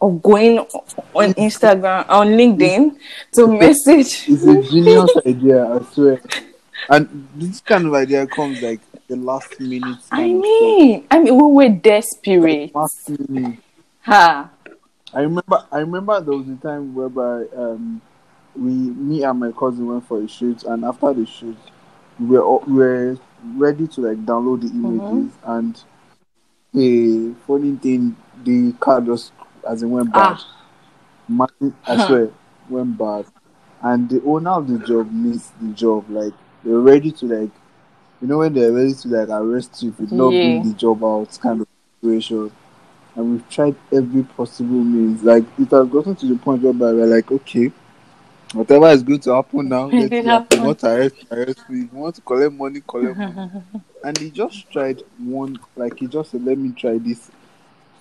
of 0.00 0.22
going 0.22 0.58
on 0.58 1.34
Instagram, 1.34 2.08
on 2.08 2.28
LinkedIn 2.28 2.96
to 3.32 3.46
message? 3.46 4.28
It's 4.28 4.44
a 4.44 4.62
genius 4.62 5.10
idea, 5.26 5.66
I 5.66 5.82
swear. 5.92 6.20
And 6.88 7.28
this 7.34 7.60
kind 7.60 7.86
of 7.86 7.94
idea 7.94 8.26
comes 8.26 8.62
like 8.62 8.80
the 9.08 9.16
last 9.16 9.58
minute. 9.60 9.98
I 10.10 10.32
mean, 10.32 11.06
I 11.10 11.18
mean, 11.18 11.34
we 11.34 11.42
were 11.42 11.68
desperate. 11.68 12.74
last 12.74 13.10
minute. 13.28 13.58
Ha. 14.02 14.50
I 15.12 15.20
remember. 15.20 15.64
I 15.72 15.78
remember 15.78 16.20
there 16.20 16.36
was 16.36 16.48
a 16.48 16.56
time 16.56 16.94
whereby 16.94 17.44
um, 17.56 18.00
we, 18.54 18.70
me 18.70 19.24
and 19.24 19.40
my 19.40 19.52
cousin 19.52 19.86
went 19.86 20.06
for 20.06 20.22
a 20.22 20.28
shoot, 20.28 20.62
and 20.64 20.84
after 20.84 21.12
the 21.14 21.26
shoot, 21.26 21.56
we 22.20 22.26
were 22.26 22.42
all, 22.42 22.62
we 22.66 22.74
were 22.74 23.18
ready 23.56 23.88
to 23.88 24.00
like 24.02 24.24
download 24.24 24.62
the 24.62 24.68
images, 24.68 25.32
and 25.44 25.82
a 26.76 27.34
funny 27.46 27.76
thing, 27.76 28.16
the 28.44 28.72
car 28.80 29.00
just 29.00 29.32
as 29.68 29.82
it 29.82 29.86
went 29.86 30.12
bad. 30.12 30.38
Ah. 30.38 31.64
I 31.86 31.96
swear, 31.96 32.30
went 32.68 32.96
bad, 32.98 33.26
and 33.82 34.08
the 34.08 34.22
owner 34.24 34.50
of 34.50 34.68
the 34.68 34.78
job 34.86 35.10
missed 35.12 35.52
the 35.60 35.72
job. 35.72 36.08
Like 36.08 36.32
they're 36.64 36.78
ready 36.78 37.10
to 37.12 37.26
like, 37.26 37.50
you 38.20 38.28
know, 38.28 38.38
when 38.38 38.52
they're 38.54 38.72
ready 38.72 38.94
to 38.94 39.08
like 39.08 39.28
arrest 39.28 39.82
you 39.82 39.90
if 39.90 40.00
you 40.00 40.16
not 40.16 40.32
Yeah. 40.34 40.40
bring 40.42 40.62
the 40.72 40.74
job 40.78 41.04
out, 41.04 41.38
kind 41.40 41.60
of 41.60 41.66
situation. 42.00 42.50
And 43.16 43.32
we've 43.32 43.48
tried 43.48 43.74
every 43.92 44.22
possible 44.22 44.84
means. 44.84 45.22
Like 45.22 45.44
it 45.58 45.70
has 45.70 45.88
gotten 45.88 46.14
to 46.16 46.26
the 46.26 46.36
point 46.36 46.62
where 46.62 46.72
we're 46.72 47.06
like, 47.06 47.30
okay, 47.32 47.72
whatever 48.52 48.88
is 48.88 49.02
going 49.02 49.20
to 49.20 49.34
happen 49.34 49.68
now, 49.68 49.88
It 49.92 50.10
did 50.10 50.26
happen. 50.26 50.26
happen. 50.26 50.58
You 50.58 50.64
want 50.66 50.78
to 50.80 50.86
arrest, 50.90 51.14
arrest 51.30 51.68
me. 51.70 51.80
If 51.84 51.92
you 51.92 51.98
want 51.98 52.14
to 52.16 52.20
collect 52.22 52.52
money, 52.52 52.82
collect 52.86 53.16
money. 53.18 53.50
and 54.04 54.18
he 54.18 54.30
just 54.30 54.70
tried 54.70 55.02
one, 55.18 55.58
like 55.76 55.98
he 55.98 56.06
just 56.06 56.30
said, 56.30 56.44
let 56.44 56.58
me 56.58 56.70
try 56.72 56.98
this 56.98 57.30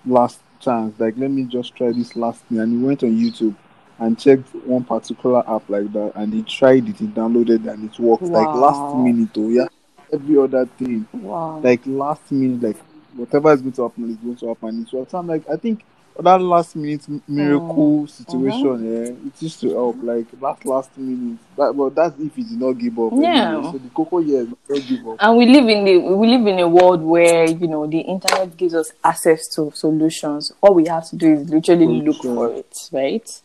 last 0.06 0.40
chance. 0.60 1.00
Like 1.00 1.16
let 1.18 1.32
me 1.32 1.44
just 1.44 1.76
try 1.76 1.92
this 1.92 2.16
last 2.16 2.42
thing. 2.46 2.60
And 2.60 2.72
he 2.80 2.86
went 2.86 3.04
on 3.04 3.12
YouTube 3.12 3.56
and 4.00 4.18
checked 4.20 4.54
one 4.66 4.84
particular 4.84 5.40
app 5.50 5.68
like 5.70 5.92
that, 5.94 6.12
and 6.16 6.34
he 6.34 6.44
tried 6.44 6.88
it. 6.88 6.98
He 6.98 7.08
downloaded 7.08 7.68
and 7.72 7.90
it 7.92 8.00
worked. 8.00 8.24
Like 8.24 8.54
last 8.54 8.94
minute, 8.94 9.30
oh 9.38 9.50
yeah. 9.50 9.68
Every 10.14 10.38
other 10.38 10.66
thing 10.66 11.06
Wow. 11.14 11.60
like 11.62 11.82
last 11.86 12.32
minute, 12.32 12.62
like 12.62 12.78
whatever 13.16 13.52
is 13.52 13.62
going 13.62 13.74
to 13.74 13.84
happen 13.84 14.10
is 14.12 14.18
going 14.18 14.36
to 14.38 14.48
happen. 14.48 14.88
So 14.88 15.06
I'm 15.14 15.28
like, 15.28 15.50
I 15.50 15.58
think 15.58 15.84
that 16.20 16.42
last 16.42 16.76
minute 16.76 17.08
miracle 17.28 18.04
Mm. 18.04 18.10
situation, 18.10 18.92
yeah, 18.92 19.28
it 19.28 19.42
used 19.42 19.62
to 19.62 19.70
help. 19.70 19.98
Like 20.02 20.30
that 20.40 20.66
last 20.66 20.98
minute, 20.98 21.38
that, 21.58 21.74
but 21.74 21.96
that's 21.96 22.20
if 22.20 22.38
you 22.38 22.44
did 22.44 22.60
not 22.60 22.74
give 22.74 22.98
up. 23.00 23.14
Yeah. 23.16 23.56
Anyway. 23.56 23.72
So 23.72 23.78
the 23.78 23.90
cocoa 23.90 24.20
is 24.20 24.48
not 24.70 24.88
give 24.88 25.08
up. 25.08 25.18
and 25.20 25.38
we 25.38 25.46
live 25.46 25.68
in 25.70 25.86
the 25.86 25.98
we 26.00 26.28
live 26.28 26.48
in 26.48 26.60
a 26.60 26.68
world 26.68 27.02
where 27.02 27.46
you 27.46 27.68
know 27.68 27.88
the 27.88 28.00
internet 28.00 28.56
gives 28.58 28.74
us 28.74 28.92
access 29.04 29.48
to 29.56 29.72
solutions 29.74 30.52
all 30.62 30.74
we 30.74 30.88
have 30.88 31.08
to 31.10 31.16
do 31.16 31.34
is 31.34 31.50
literally 31.50 31.88
look 31.88 32.22
for 32.22 32.54
it 32.54 32.74
right 32.92 33.42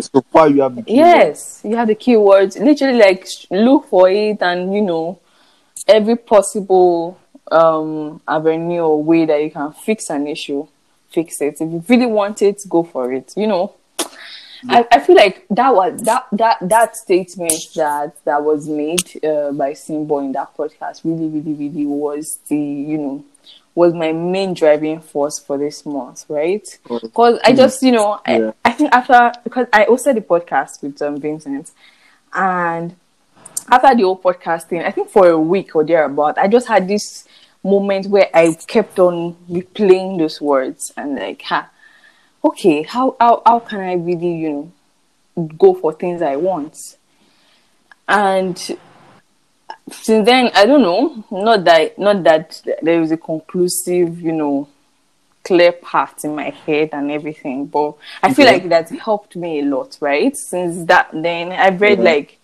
so 0.00 0.22
far, 0.32 0.48
you 0.48 0.62
have 0.62 0.74
the 0.74 0.84
yes 0.86 1.60
you 1.64 1.76
have 1.76 1.88
the 1.88 1.94
keywords 1.94 2.58
literally 2.58 2.98
like 2.98 3.26
look 3.50 3.86
for 3.88 4.08
it 4.10 4.40
and 4.40 4.74
you 4.74 4.80
know 4.80 5.18
every 5.86 6.16
possible 6.16 7.18
um 7.50 8.20
avenue 8.26 8.80
or 8.80 9.02
way 9.02 9.26
that 9.26 9.42
you 9.42 9.50
can 9.50 9.72
fix 9.72 10.08
an 10.10 10.26
issue 10.26 10.66
fix 11.12 11.40
it. 11.40 11.54
If 11.60 11.60
you 11.60 11.84
really 11.88 12.06
want 12.06 12.42
it 12.42 12.62
go 12.68 12.82
for 12.82 13.12
it 13.12 13.32
you 13.36 13.46
know? 13.46 13.74
I, 14.68 14.86
I 14.92 15.00
feel 15.00 15.16
like 15.16 15.44
that 15.50 15.74
was 15.74 16.02
that 16.02 16.26
that 16.32 16.58
that 16.62 16.96
statement 16.96 17.68
that 17.74 18.14
that 18.24 18.42
was 18.42 18.68
made 18.68 19.24
uh, 19.24 19.50
by 19.52 19.72
Simbo 19.72 20.24
in 20.24 20.32
that 20.32 20.56
podcast 20.56 21.00
really 21.04 21.26
really 21.26 21.52
really 21.52 21.86
was 21.86 22.38
the 22.46 22.56
you 22.56 22.98
know 22.98 23.24
was 23.74 23.94
my 23.94 24.12
main 24.12 24.54
driving 24.54 25.00
force 25.00 25.38
for 25.38 25.58
this 25.58 25.84
month 25.84 26.26
right? 26.28 26.78
Because 26.88 27.40
I 27.42 27.52
just 27.54 27.82
you 27.82 27.92
know 27.92 28.20
Yeah. 28.28 28.52
I, 28.64 28.70
I 28.70 28.72
think 28.72 28.92
after 28.92 29.32
because 29.42 29.66
I 29.72 29.84
hosted 29.86 30.14
the 30.14 30.20
podcast 30.20 30.82
with 30.82 31.00
um, 31.02 31.20
Vincent 31.20 31.72
and 32.32 32.94
after 33.68 33.94
the 33.94 34.02
whole 34.02 34.18
podcast 34.18 34.64
thing 34.64 34.82
I 34.82 34.92
think 34.92 35.08
for 35.08 35.28
a 35.28 35.38
week 35.38 35.74
or 35.74 35.84
thereabout 35.84 36.38
I 36.38 36.46
just 36.46 36.68
had 36.68 36.86
this 36.86 37.26
moment 37.64 38.06
where 38.08 38.28
I 38.34 38.54
kept 38.66 38.98
on 38.98 39.36
replaying 39.50 40.18
those 40.18 40.40
words 40.40 40.92
and 40.96 41.14
like 41.16 41.42
ha 41.42 41.70
okay, 42.44 42.82
how 42.82 43.16
how 43.20 43.42
how 43.46 43.60
can 43.60 43.80
I 43.80 43.94
really, 43.94 44.34
you 44.34 44.72
know, 45.36 45.46
go 45.58 45.74
for 45.74 45.92
things 45.92 46.22
I 46.22 46.36
want? 46.36 46.96
And 48.08 48.58
since 49.90 50.26
then, 50.26 50.50
I 50.54 50.66
don't 50.66 50.82
know. 50.82 51.24
Not 51.30 51.64
that 51.64 51.98
not 51.98 52.22
that 52.24 52.62
there 52.82 53.00
is 53.02 53.10
a 53.12 53.16
conclusive, 53.16 54.20
you 54.20 54.32
know, 54.32 54.68
clear 55.44 55.72
path 55.72 56.24
in 56.24 56.34
my 56.34 56.50
head 56.50 56.90
and 56.92 57.10
everything, 57.10 57.66
but 57.66 57.94
I 58.22 58.32
feel 58.32 58.46
Okay. 58.46 58.54
like 58.60 58.68
that 58.68 58.90
helped 58.90 59.36
me 59.36 59.60
a 59.60 59.64
lot, 59.64 59.98
right? 60.00 60.36
Since 60.36 60.86
that 60.86 61.10
then 61.12 61.52
I've 61.52 61.80
read 61.80 61.98
Yeah. 61.98 62.04
like 62.04 62.38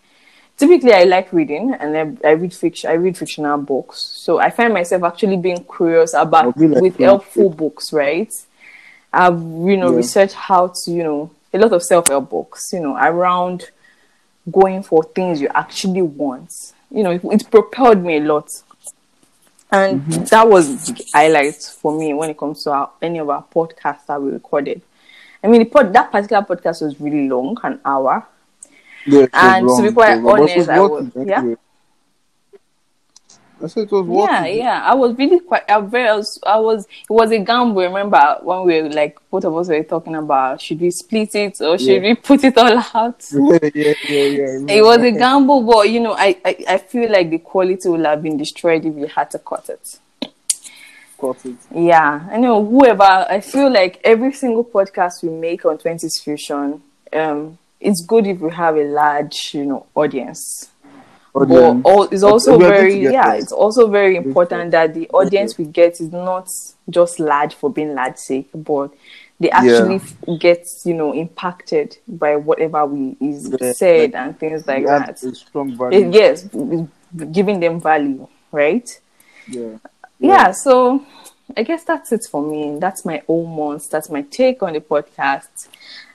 typically 0.59 0.93
I 0.93 1.05
like 1.05 1.33
reading 1.33 1.75
and 1.75 2.19
I, 2.25 2.29
I 2.29 2.33
read 2.33 2.55
fiction 2.55 2.91
I 2.91 2.95
read 2.95 3.17
fictional 3.19 3.59
books. 3.59 3.99
So 3.99 4.39
I 4.41 4.51
find 4.51 4.75
myself 4.75 5.03
actually 5.05 5.37
being 5.39 5.65
curious 5.65 6.15
about 6.15 6.47
like 6.47 6.55
with 6.81 6.99
helpful 6.99 7.51
books, 7.51 7.93
right? 7.93 8.33
I've 9.13 9.39
you 9.41 9.77
know 9.77 9.91
Yeah. 9.91 9.97
researched 9.97 10.35
how 10.35 10.73
to 10.85 10.91
you 10.93 11.05
know 11.05 11.31
a 11.55 11.59
lot 11.59 11.73
of 11.73 11.83
self 11.83 12.09
help 12.09 12.31
books, 12.31 12.71
you 12.73 12.81
know, 12.81 12.97
around 12.97 13.71
going 14.51 14.83
for 14.83 15.05
things 15.05 15.41
you 15.41 15.49
actually 15.55 16.03
want. 16.03 16.53
You 16.91 17.03
know, 17.05 17.11
it, 17.13 17.23
it 17.25 17.51
propelled 17.51 18.03
me 18.05 18.19
a 18.19 18.21
lot, 18.21 18.49
and 19.71 20.01
Mm-hmm. 20.01 20.25
that 20.31 20.49
was 20.49 20.87
the 20.87 21.05
highlight 21.13 21.57
for 21.57 21.97
me 21.99 22.15
when 22.15 22.31
it 22.31 22.39
comes 22.39 22.65
to 22.65 22.71
our, 22.73 22.91
any 23.03 23.19
of 23.19 23.29
our 23.29 23.45
podcasts 23.55 24.07
that 24.07 24.21
we 24.21 24.31
recorded. 24.31 24.81
I 25.43 25.47
mean, 25.49 25.61
the 25.61 25.67
pod, 25.67 25.93
that 25.93 26.11
particular 26.11 26.43
podcast 26.43 26.83
was 26.83 27.01
really 27.01 27.29
long, 27.29 27.57
an 27.63 27.81
hour. 27.85 28.27
Yeah, 29.09 29.23
it 29.23 29.31
was 29.65 29.79
And 29.79 29.85
to 29.85 29.91
be 29.91 29.95
quite 29.95 30.19
it 30.19 30.23
was 30.23 30.25
long, 30.25 30.41
honest, 30.51 30.69
I 30.69 30.81
was- 30.81 31.27
yeah? 31.27 31.55
I 33.61 33.67
said 33.67 33.83
it 33.85 33.91
was 33.93 34.07
worth 34.07 34.31
yeah, 34.31 34.47
yeah. 34.47 34.83
I 34.85 34.95
was 34.95 35.17
really 35.19 35.41
quite. 35.41 35.69
I 35.69 35.81
very. 35.81 36.07
I 36.09 36.15
was, 36.15 36.39
I 36.47 36.59
was. 36.61 36.85
It 36.87 37.11
was 37.13 37.33
a 37.33 37.39
gamble. 37.41 37.83
Remember 37.83 38.39
when 38.43 38.65
we 38.65 38.83
were 38.83 38.89
like 38.89 39.19
both 39.33 39.45
of 39.45 39.57
us 39.57 39.67
were 39.69 39.83
talking 39.83 40.15
about 40.15 40.61
should 40.61 40.81
we 40.81 40.93
split 40.93 41.35
it 41.35 41.61
or 41.61 41.77
should 41.77 41.89
Yeah. 42.01 42.11
we 42.11 42.15
put 42.29 42.45
it 42.45 42.57
all 42.57 42.79
out? 42.95 43.25
Yeah, 43.33 43.59
yeah, 43.75 43.95
yeah, 44.09 44.23
yeah. 44.23 44.75
It 44.77 44.85
was 44.85 44.99
a 45.03 45.11
gamble, 45.11 45.63
but 45.63 45.91
you 45.91 45.99
know, 45.99 46.13
I, 46.13 46.37
I, 46.45 46.65
I 46.69 46.79
feel 46.79 47.11
like 47.11 47.31
the 47.31 47.39
quality 47.39 47.89
would 47.89 48.05
have 48.07 48.23
been 48.23 48.37
destroyed 48.37 48.85
if 48.85 48.95
we 48.95 49.09
had 49.09 49.29
to 49.33 49.41
cut 49.41 49.69
it. 49.71 49.99
Cut 51.21 51.45
it. 51.45 51.57
Yeah, 51.75 52.29
I 52.31 52.37
know. 52.37 52.65
Whoever, 52.65 53.03
I 53.29 53.41
feel 53.41 53.73
like 53.73 54.01
every 54.05 54.33
single 54.35 54.65
podcast 54.65 55.25
we 55.25 55.31
make 55.31 55.65
on 55.65 55.79
20s 55.79 56.23
Fusion, 56.23 56.81
um, 57.13 57.59
it's 57.81 58.05
good 58.05 58.27
if 58.27 58.41
we 58.41 58.51
have 58.51 58.77
a 58.77 58.85
large, 58.85 59.51
you 59.53 59.65
know, 59.65 59.87
audience. 59.95 60.71
Audience. 61.35 61.83
But 61.83 61.91
all, 61.91 62.03
it's 62.05 62.23
also 62.23 62.59
very, 62.59 63.03
yeah, 63.03 63.31
there. 63.31 63.37
it's 63.37 63.53
also 63.53 63.89
very 63.89 64.17
important 64.17 64.73
that 64.73 64.95
the 64.95 65.09
audience 65.11 65.57
we 65.57 65.67
get 65.67 66.01
is 66.01 66.11
not 66.13 66.49
just 66.91 67.21
large 67.21 67.55
for 67.55 67.71
being 67.71 67.95
large 67.95 68.17
sake, 68.17 68.49
but 68.55 68.93
they 69.39 69.51
actually 69.51 69.97
f- 69.97 70.15
get, 70.41 70.65
you 70.85 70.95
know, 70.95 71.15
impacted 71.15 71.97
by 72.09 72.35
whatever 72.35 72.85
we 72.87 73.17
is 73.21 73.55
Yeah, 73.61 73.73
said 73.73 74.13
like, 74.13 74.21
and 74.21 74.39
things 74.39 74.67
like 74.67 74.85
that. 74.85 75.19
strong 75.19 75.77
value. 75.77 76.11
yes, 76.11 76.49
giving 77.31 77.61
them 77.61 77.81
value, 77.81 78.27
right? 78.51 78.89
Yeah. 79.47 79.77
yeah. 80.19 80.51
so 80.51 81.07
I 81.57 81.63
guess 81.63 81.85
that's 81.85 82.11
it 82.11 82.27
for 82.29 82.43
me. 82.43 82.79
That's 82.81 83.05
my 83.05 83.23
own 83.29 83.55
month. 83.57 83.91
That's 83.91 84.11
my 84.11 84.23
take 84.23 84.63
on 84.63 84.73
the 84.73 84.81
podcast 84.81 85.69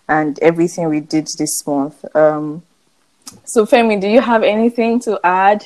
and 0.08 0.38
everything 0.40 0.90
we 0.90 1.00
did 1.00 1.28
this 1.38 1.66
month. 1.66 2.04
Um, 2.16 2.62
so 3.46 3.66
Femi, 3.66 4.00
do 4.00 4.08
you 4.08 4.22
have 4.22 4.44
anything 4.44 5.00
to 5.02 5.20
add? 5.24 5.66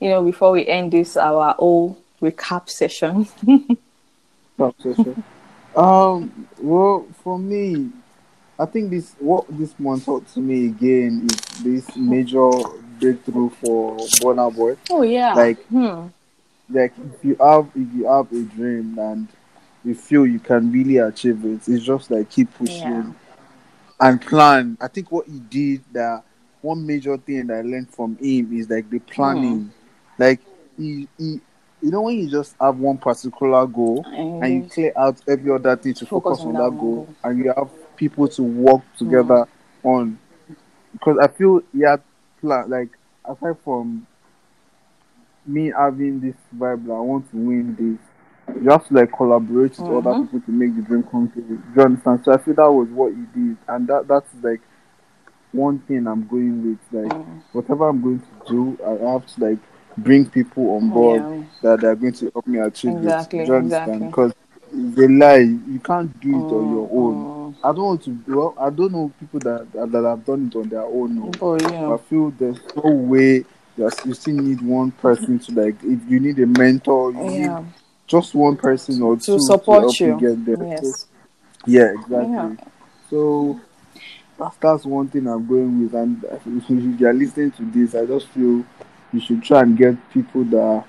You 0.00 0.10
know, 0.10 0.22
before 0.22 0.50
we 0.52 0.66
end 0.66 0.92
this 0.92 1.16
our 1.16 1.54
whole 1.54 1.96
recap 2.20 2.68
session. 2.68 3.26
Stop 4.54 4.74
session. 4.80 5.22
um. 5.74 6.48
Well, 6.58 7.06
for 7.22 7.38
me, 7.38 7.90
I 8.58 8.64
think 8.66 8.90
this 8.90 9.14
what 9.18 9.44
this 9.50 9.78
month 9.78 10.06
taught 10.06 10.26
to 10.34 10.40
me 10.40 10.66
again 10.66 11.28
is 11.30 11.62
this 11.62 11.96
major 11.96 12.50
breakthrough 12.98 13.50
for 13.50 13.96
Burna 13.96 14.54
Boy. 14.54 14.76
oh 14.90 15.02
yeah. 15.02 15.34
Like- 15.34 15.64
hmm. 15.66 16.06
Like 16.68 16.92
if 16.98 17.24
you 17.24 17.36
have 17.36 17.68
if 17.76 17.94
you 17.94 18.06
have 18.08 18.32
a 18.32 18.42
dream 18.42 18.98
and 18.98 19.28
you 19.84 19.94
feel 19.94 20.26
you 20.26 20.40
can 20.40 20.72
really 20.72 20.96
achieve 20.96 21.44
it, 21.44 21.68
it's 21.68 21.84
just 21.84 22.10
like 22.10 22.28
keep 22.28 22.52
pushing 22.54 22.80
Yeah. 22.82 23.12
And 24.00 24.20
plan. 24.20 24.76
I 24.80 24.88
think 24.88 25.10
what 25.10 25.26
he 25.26 25.38
did 25.38 25.84
that 25.92 26.24
one 26.62 26.86
major 26.86 27.16
thing 27.16 27.46
that 27.46 27.58
I 27.58 27.62
learned 27.62 27.90
from 27.90 28.16
him 28.16 28.52
is 28.58 28.68
like 28.68 28.90
the 28.90 28.98
planning. 28.98 29.64
Hmm. 29.64 30.22
Like 30.22 30.40
he, 30.76 31.08
he 31.18 31.40
you 31.82 31.90
know 31.90 32.02
when 32.02 32.18
you 32.18 32.30
just 32.30 32.56
have 32.60 32.78
one 32.78 32.98
particular 32.98 33.66
goal 33.66 34.04
and 34.06 34.64
you 34.64 34.70
clear 34.70 34.92
out 34.96 35.20
every 35.28 35.52
other 35.52 35.76
thing 35.76 35.94
to 35.94 36.06
Focus 36.06 36.38
focus, 36.38 36.40
on 36.40 36.48
on 36.48 36.52
that 36.54 36.70
that 36.70 36.80
goal, 36.80 37.04
goal. 37.04 37.14
and 37.24 37.38
you 37.38 37.52
have 37.56 37.68
people 37.96 38.28
to 38.28 38.42
work 38.42 38.82
hmm. 38.82 39.04
together 39.04 39.48
on 39.82 40.18
because 40.92 41.18
I 41.18 41.28
feel 41.28 41.60
he 41.72 41.80
had 41.82 42.02
plan 42.40 42.68
like 42.70 42.90
aside 43.24 43.56
from 43.64 44.06
me 45.46 45.72
having 45.76 46.20
this 46.20 46.34
vibe 46.56 46.86
that 46.86 46.92
I 46.92 47.00
want 47.00 47.30
to 47.30 47.36
win 47.36 47.76
this, 47.76 47.98
you 48.62 48.70
have 48.70 48.86
to 48.88 48.94
like 48.94 49.12
collaborate 49.12 49.78
with 49.78 49.90
other 49.90 50.14
Mhm. 50.14 50.22
people 50.30 50.40
to 50.40 50.52
make 50.52 50.74
the 50.76 50.82
dream 50.82 51.02
come 51.04 51.28
true. 51.30 51.42
Do 51.42 51.58
you 51.76 51.82
understand? 51.82 52.20
So 52.24 52.32
I 52.32 52.38
feel 52.38 52.54
that 52.54 52.70
was 52.72 52.88
what 52.90 53.12
he 53.12 53.22
did, 53.34 53.56
and 53.68 53.86
that 53.88 54.06
that's 54.08 54.28
like 54.42 54.60
one 55.52 55.78
thing 55.80 56.06
I'm 56.06 56.26
going 56.26 56.62
with. 56.70 56.78
Like 57.04 57.12
Mm. 57.12 57.42
whatever 57.52 57.88
I'm 57.88 58.00
going 58.02 58.20
to 58.20 58.52
do, 58.52 58.78
I 58.84 59.12
have 59.12 59.26
to 59.26 59.44
like 59.50 59.58
bring 59.98 60.28
people 60.28 60.76
on 60.76 60.90
board 60.90 61.22
Yeah. 61.22 61.42
that 61.62 61.80
they're 61.80 61.96
going 61.96 62.12
to 62.14 62.30
help 62.34 62.46
me 62.46 62.58
achieve 62.58 62.96
Exactly, 62.96 63.40
it. 63.40 63.46
Do 63.46 63.52
you 63.52 63.58
understand? 63.58 64.00
exactly. 64.00 64.06
Because 64.08 64.32
they 64.72 65.08
lie. 65.08 65.36
You 65.38 65.80
can't 65.82 66.18
do 66.20 66.30
it 66.30 66.52
on 66.52 66.70
your 66.70 66.88
own. 66.92 67.14
Mm, 67.16 67.54
I 67.64 67.72
don't 67.72 67.84
want 67.84 68.02
to. 68.04 68.18
Well, 68.28 68.54
I 68.58 68.70
don't 68.70 68.92
know 68.92 69.10
people 69.18 69.40
that 69.40 69.72
that, 69.72 69.90
that 69.92 70.04
have 70.04 70.24
done 70.24 70.48
it 70.52 70.56
on 70.56 70.68
their 70.68 70.82
own. 70.82 71.10
mm. 71.18 71.38
But 71.38 71.62
I 71.64 71.96
feel 72.08 72.30
there's 72.30 72.58
no 72.76 72.90
way. 72.90 73.44
You 73.76 73.90
you 74.04 74.14
still 74.14 74.34
need 74.36 74.60
one 74.62 74.90
person 74.92 75.38
to 75.38 75.52
like. 75.52 75.76
If 75.82 76.00
you 76.10 76.20
need 76.20 76.38
a 76.38 76.46
mentor, 76.46 77.12
you 77.12 77.18
yeah, 77.22 77.58
need 77.60 77.66
just 78.06 78.34
one 78.34 78.56
person 78.56 79.02
or 79.02 79.16
two 79.16 79.36
to 79.36 79.40
support 79.40 79.82
help 79.82 80.00
you. 80.00 80.16
get 80.20 80.44
there. 80.44 80.56
So, 80.56 80.64
Yes. 80.86 81.06
yeah, 81.66 81.84
exactly. 81.92 82.32
Yeah. 82.32 82.50
So 83.10 83.60
that's 84.38 84.56
that's 84.58 84.84
one 84.84 85.08
thing 85.08 85.26
I'm 85.26 85.46
going 85.46 85.82
with. 85.82 85.94
And 85.94 86.22
if 86.24 86.68
you 87.00 87.06
are 87.06 87.12
listening 87.12 87.50
to 87.52 87.64
this, 87.64 87.94
I 87.94 88.06
just 88.06 88.28
feel 88.28 88.64
you 89.12 89.20
should 89.20 89.42
try 89.42 89.62
and 89.62 89.76
get 89.76 89.96
people 90.10 90.44
that 90.44 90.84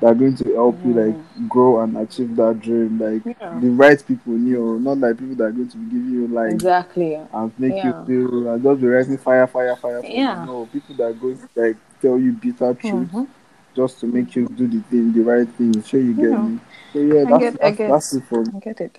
that 0.00 0.06
are 0.06 0.14
going 0.14 0.34
to 0.34 0.54
help 0.54 0.78
you 0.82 0.94
like 0.94 1.48
grow 1.50 1.80
and 1.82 1.94
achieve 1.98 2.34
that 2.36 2.58
dream. 2.60 2.98
Like 2.98 3.36
Yeah. 3.38 3.58
the 3.60 3.68
right 3.70 4.02
people, 4.06 4.32
you 4.38 4.58
know, 4.58 4.78
not 4.78 4.98
like 4.98 5.18
people 5.18 5.34
that 5.36 5.44
are 5.44 5.52
going 5.52 5.68
to 5.68 5.76
be 5.76 5.90
giving 5.92 6.10
you 6.10 6.26
like 6.28 6.52
Exactly. 6.52 7.14
and 7.16 7.52
make 7.58 7.76
Yeah. 7.76 7.86
you 8.08 8.28
feel 8.28 8.48
and 8.48 8.62
just 8.62 8.80
be 8.80 8.86
writing 8.86 9.18
fire, 9.18 9.46
fire, 9.46 9.76
fire. 9.76 10.00
fire. 10.02 10.10
Yeah. 10.10 10.44
No, 10.46 10.66
people 10.72 10.94
that 10.96 11.04
are 11.04 11.12
going 11.12 11.36
to 11.38 11.48
like 11.54 11.76
tell 12.00 12.18
you 12.18 12.32
bitter 12.32 12.72
truth 12.74 13.10
Mhm. 13.12 13.26
Just 13.74 14.00
to 14.00 14.06
make 14.06 14.34
you 14.36 14.46
do 14.48 14.66
the 14.66 14.80
thing, 14.82 15.12
the 15.12 15.20
right 15.20 15.48
thing. 15.48 15.82
Sure, 15.82 16.00
you 16.00 16.14
get 16.14 16.30
Yeah. 16.30 16.42
me. 16.42 16.58
So 16.92 16.98
yeah, 17.00 17.20
I 17.22 17.24
that's 17.24 17.40
get- 17.40 17.64
I 17.64 17.70
that's, 17.72 17.78
that's 17.78 18.14
it 18.14 18.24
for 18.24 18.44
me. 18.44 18.52
I 18.56 18.58
get 18.60 18.80
it. 18.80 18.98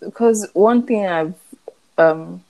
Because 0.00 0.48
one 0.52 0.82
thing 0.82 1.06
I've, 1.06 1.34
um, 1.98 2.42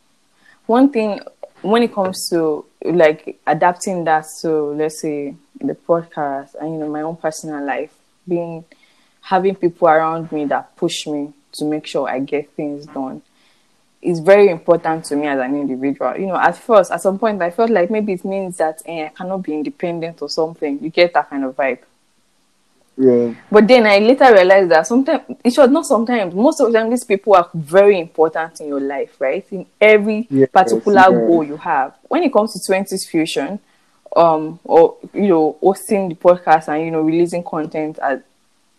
one 0.66 0.88
thing 0.90 1.20
when 1.62 1.82
it 1.82 1.92
comes 1.94 2.28
to 2.30 2.64
like 2.84 3.38
adapting 3.46 4.04
that 4.04 4.24
to 4.40 4.50
let's 4.72 5.00
say 5.00 5.34
the 5.60 5.74
podcast 5.74 6.54
and 6.60 6.72
you 6.72 6.78
know 6.78 6.88
my 6.88 7.02
own 7.02 7.16
personal 7.16 7.64
life, 7.64 7.94
being 8.26 8.64
having 9.20 9.54
people 9.54 9.86
around 9.88 10.32
me 10.32 10.44
that 10.46 10.74
push 10.76 11.06
me 11.06 11.32
to 11.52 11.64
make 11.64 11.86
sure 11.86 12.08
I 12.08 12.18
get 12.18 12.50
things 12.52 12.86
done 12.86 13.22
is 14.02 14.18
very 14.18 14.49
important 14.49 15.04
to 15.06 15.16
me 15.16 15.28
as 15.28 15.38
an 15.38 15.54
individual. 15.54 16.16
You 16.16 16.26
know, 16.26 16.37
at 16.37 16.59
first, 16.59 16.90
at 16.90 17.00
some 17.00 17.18
point, 17.18 17.40
I 17.40 17.50
felt 17.50 17.71
like 17.71 17.90
maybe 17.90 18.12
it 18.14 18.25
means 18.25 18.56
that 18.59 18.82
eh, 18.85 19.06
I 19.06 19.09
cannot 19.11 19.38
be 19.42 19.54
independent 19.54 20.21
or 20.21 20.28
something. 20.28 20.82
You 20.82 20.90
get 20.90 21.14
that 21.14 21.30
kind 21.30 21.44
of 21.44 21.56
vibe. 21.56 21.78
Yeah. 22.97 23.35
But 23.50 23.66
then 23.68 23.87
I 23.87 23.99
later 24.00 24.32
realized 24.32 24.71
that 24.71 24.87
sometimes, 24.87 25.23
it 25.42 25.52
should 25.54 25.71
not 25.71 25.87
sometimes, 25.87 26.35
most 26.35 26.61
of 26.61 26.71
the 26.73 26.78
time, 26.78 26.90
these 26.90 27.04
people 27.04 27.35
are 27.35 27.49
very 27.54 27.99
important 27.99 28.61
in 28.61 28.68
your 28.68 28.80
life, 28.80 29.18
right? 29.21 29.47
In 29.50 29.66
every 29.80 30.26
Yes, 30.30 30.50
particular 30.50 31.00
yeah. 31.00 31.26
goal 31.26 31.44
you 31.44 31.56
have. 31.56 31.94
When 32.09 32.23
it 32.23 32.32
comes 32.32 32.52
to 32.52 32.59
20s 32.73 33.09
Fusion, 33.09 33.61
um, 34.14 34.59
or, 34.64 34.97
you 35.14 35.28
know, 35.28 35.56
hosting 35.62 36.11
the 36.11 36.14
podcast 36.16 36.68
and, 36.68 36.85
you 36.85 36.90
know, 36.90 37.00
releasing 37.00 37.42
content 37.42 37.99
at 37.99 38.23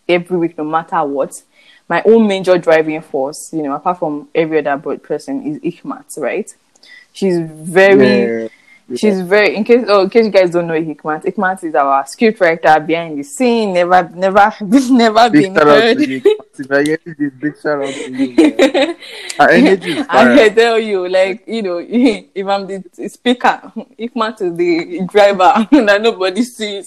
every 0.08 0.36
week, 0.36 0.56
no 0.56 0.64
matter 0.64 1.02
what, 1.04 1.42
my 1.88 2.02
own 2.04 2.26
major 2.26 2.58
driving 2.58 3.00
force, 3.02 3.52
you 3.52 3.62
know, 3.62 3.74
apart 3.74 3.98
from 3.98 4.28
every 4.34 4.66
other 4.66 4.98
person, 4.98 5.46
is 5.46 5.58
Ikmat, 5.58 6.18
right? 6.18 6.52
She's 7.12 7.38
very, 7.40 8.44
Yeah. 8.44 8.48
She's 8.96 9.20
very. 9.20 9.56
In 9.56 9.64
case, 9.64 9.84
oh, 9.88 10.02
in 10.02 10.10
case 10.10 10.26
you 10.26 10.30
guys 10.30 10.50
don't 10.50 10.66
know 10.66 10.74
Ikmat, 10.74 11.24
Ikmat 11.24 11.64
is 11.64 11.74
our 11.74 12.06
script 12.06 12.40
writer 12.40 12.80
behind 12.80 13.18
the 13.18 13.22
scene. 13.22 13.72
Never, 13.72 14.08
never, 14.14 14.52
never 14.60 15.30
Big 15.30 15.42
been 15.42 15.54
heard. 15.54 15.96
If 16.00 16.70
I 16.70 16.82
get 16.84 17.04
this, 17.04 17.32
big 17.32 17.60
shout 17.60 17.82
out 17.82 17.92
to 17.92 18.10
you. 18.10 18.36
Her 19.38 19.50
energy 19.50 19.92
is 19.92 20.06
I 20.08 20.36
can 20.36 20.54
tell 20.54 20.78
you, 20.78 21.08
like, 21.08 21.44
you 21.48 21.62
know, 21.62 21.78
if 21.88 22.46
I'm 22.46 22.66
the 22.66 23.08
speaker, 23.08 23.72
Ikmat 23.98 24.42
is 24.42 24.56
the 24.56 25.06
driver 25.06 25.66
that 25.70 26.00
nobody 26.00 26.42
sees. 26.42 26.86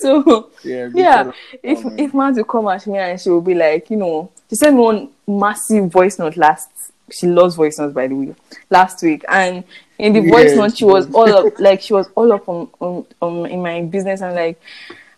so, 0.00 0.50
Yeah, 0.64 0.88
yeah, 0.92 1.32
if 1.62 1.84
if 1.98 2.14
man 2.14 2.34
will 2.34 2.44
come 2.44 2.68
at 2.68 2.86
me 2.86 2.98
and 2.98 3.20
she 3.20 3.30
will 3.30 3.40
be 3.40 3.54
like, 3.54 3.88
you 3.90 3.96
know, 3.96 4.30
she 4.50 4.56
sent 4.56 4.76
me 4.76 4.82
one 4.82 5.08
massive 5.26 5.90
voice 5.90 6.18
note 6.18 6.36
last. 6.36 6.68
She 7.12 7.26
loves 7.26 7.54
voice 7.54 7.78
notes, 7.78 7.94
by 7.94 8.06
the 8.06 8.14
way. 8.14 8.34
Last 8.70 9.02
week, 9.02 9.24
and 9.28 9.64
in 9.98 10.12
the 10.12 10.20
voice 10.20 10.50
Yes, 10.50 10.56
note, 10.56 10.76
she 10.76 10.84
was 10.84 11.12
all 11.14 11.32
up, 11.32 11.52
like 11.58 11.80
she 11.80 11.92
was 11.92 12.08
all 12.14 12.32
up 12.32 12.48
on, 12.48 12.68
on, 12.80 13.06
on 13.20 13.46
in 13.46 13.62
my 13.62 13.82
business, 13.82 14.20
and 14.20 14.34
like, 14.34 14.60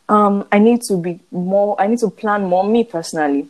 um, 0.09 0.47
I 0.53 0.59
need 0.59 0.83
to 0.83 0.97
be 0.97 1.21
more. 1.31 1.81
I 1.81 1.87
need 1.87 2.01
to 2.01 2.11
plan 2.11 2.45
more. 2.45 2.65
Me 2.65 2.85
personally, 2.85 3.49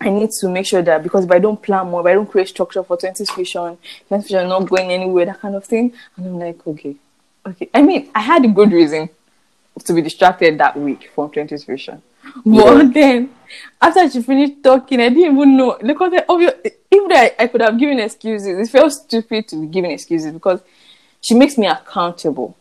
I 0.00 0.10
need 0.10 0.30
to 0.40 0.48
make 0.48 0.66
sure 0.66 0.82
that 0.82 1.02
because 1.02 1.24
if 1.24 1.30
I 1.30 1.38
don't 1.38 1.60
plan 1.62 1.86
more, 1.86 2.00
if 2.00 2.06
I 2.06 2.14
don't 2.14 2.30
create 2.30 2.48
structure 2.48 2.82
for 2.82 2.96
20 2.96 3.24
fusion, 3.26 3.78
20 4.08 4.22
fusion 4.26 4.48
not 4.48 4.68
going 4.68 4.92
anywhere, 4.92 5.26
that 5.26 5.40
kind 5.40 5.54
of 5.54 5.64
thing. 5.64 5.94
And 6.16 6.26
I'm 6.26 6.38
like, 6.38 6.66
okay, 6.66 6.96
okay. 7.46 7.70
I 7.72 7.82
mean, 7.82 8.10
I 8.14 8.20
had 8.20 8.44
a 8.44 8.48
good 8.48 8.72
reason 8.72 9.08
to 9.84 9.92
be 9.92 10.02
distracted 10.02 10.58
that 10.58 10.78
week 10.78 11.10
from 11.14 11.30
20 11.30 11.56
fusion. 11.58 12.02
But 12.44 12.92
then, 12.92 13.30
after 13.80 14.08
she 14.10 14.22
finished 14.22 14.62
talking, 14.62 15.00
I 15.00 15.08
didn't 15.08 15.34
even 15.36 15.56
know. 15.56 15.78
Because 15.84 16.12
I, 16.14 16.24
obvious, 16.28 16.54
even 16.90 17.12
I, 17.12 17.32
I 17.38 17.46
could 17.46 17.60
have 17.62 17.78
given 17.78 17.98
excuses, 18.00 18.68
it 18.68 18.70
felt 18.70 18.92
stupid 18.92 19.48
to 19.48 19.56
be 19.60 19.66
giving 19.66 19.90
excuses 19.90 20.32
because 20.32 20.60
she 21.20 21.34
makes 21.34 21.56
me 21.58 21.66
accountable, 21.66 22.56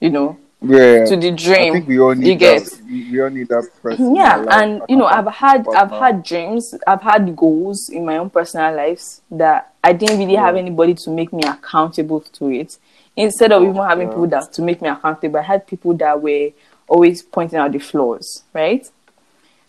you 0.00 0.10
know, 0.10 0.36
Yeah. 0.60 1.04
to 1.06 1.16
the 1.16 1.30
dream. 1.32 1.70
I 1.70 1.76
think 1.76 1.88
we 1.88 1.98
all 2.00 2.14
need 2.14 2.26
you 2.26 2.34
get 2.36 2.64
that. 2.64 2.80
We 2.88 3.20
all 3.22 3.30
need 3.30 3.48
that 3.48 3.68
person. 3.82 4.14
yeah 4.14 4.44
and 4.50 4.82
you 4.88 4.96
know 4.96 5.06
i've 5.06 5.26
had 5.26 5.66
i've 5.68 5.90
had 5.90 6.22
dreams 6.22 6.74
i've 6.86 7.02
had 7.02 7.34
goals 7.36 7.88
in 7.90 8.04
my 8.04 8.16
own 8.16 8.30
personal 8.30 8.74
lives 8.74 9.20
that 9.30 9.72
i 9.82 9.92
didn't 9.92 10.18
really 10.18 10.34
have 10.36 10.56
anybody 10.56 10.94
to 10.94 11.10
make 11.10 11.32
me 11.32 11.42
accountable 11.44 12.20
to 12.20 12.48
it 12.50 12.78
instead 13.16 13.50
of 13.52 13.62
oh, 13.62 13.68
even 13.70 13.82
having 13.82 14.06
Yeah. 14.06 14.14
people 14.14 14.26
that 14.28 14.52
to 14.52 14.62
make 14.62 14.80
me 14.80 14.88
accountable 14.88 15.40
i 15.40 15.42
had 15.42 15.66
people 15.66 15.94
that 15.94 16.20
were 16.22 16.50
always 16.88 17.22
pointing 17.22 17.58
out 17.58 17.72
the 17.72 17.78
flaws 17.78 18.42
right 18.52 18.88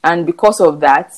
and 0.03 0.25
because 0.25 0.59
of 0.59 0.79
that 0.79 1.13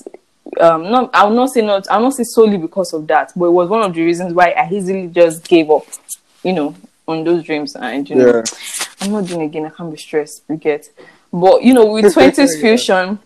um 0.60 0.84
no 0.84 1.10
i'll 1.14 1.32
not 1.32 1.50
say 1.50 1.62
not 1.62 1.90
i'll 1.90 2.02
not 2.02 2.14
say 2.14 2.24
solely 2.24 2.58
because 2.58 2.94
of 2.94 3.08
that 3.08 3.32
but 3.36 3.46
it 3.46 3.52
was 3.52 3.68
one 3.70 3.82
of 3.82 3.94
the 3.94 4.04
reasons 4.04 4.34
why 4.34 4.50
i 4.52 4.70
easily 4.72 5.08
just 5.08 5.48
gave 5.48 5.70
up 5.72 5.86
you 6.44 6.54
know 6.54 6.75
on 7.08 7.24
those 7.24 7.44
dreams 7.44 7.75
and 7.75 8.10
you 8.10 8.16
know 8.16 8.28
Yeah. 8.28 8.44
I'm 9.02 9.12
not 9.12 9.25
doing 9.28 9.42
again. 9.42 9.66
I 9.66 9.70
can't 9.70 9.92
be 9.92 9.98
stressed. 9.98 10.44
You 10.50 10.56
get, 10.56 10.88
but 11.32 11.62
you 11.64 11.74
know, 11.74 11.86
with 11.86 12.06
20s 12.16 12.38
Yeah. 12.38 12.62
fusion, 12.62 13.20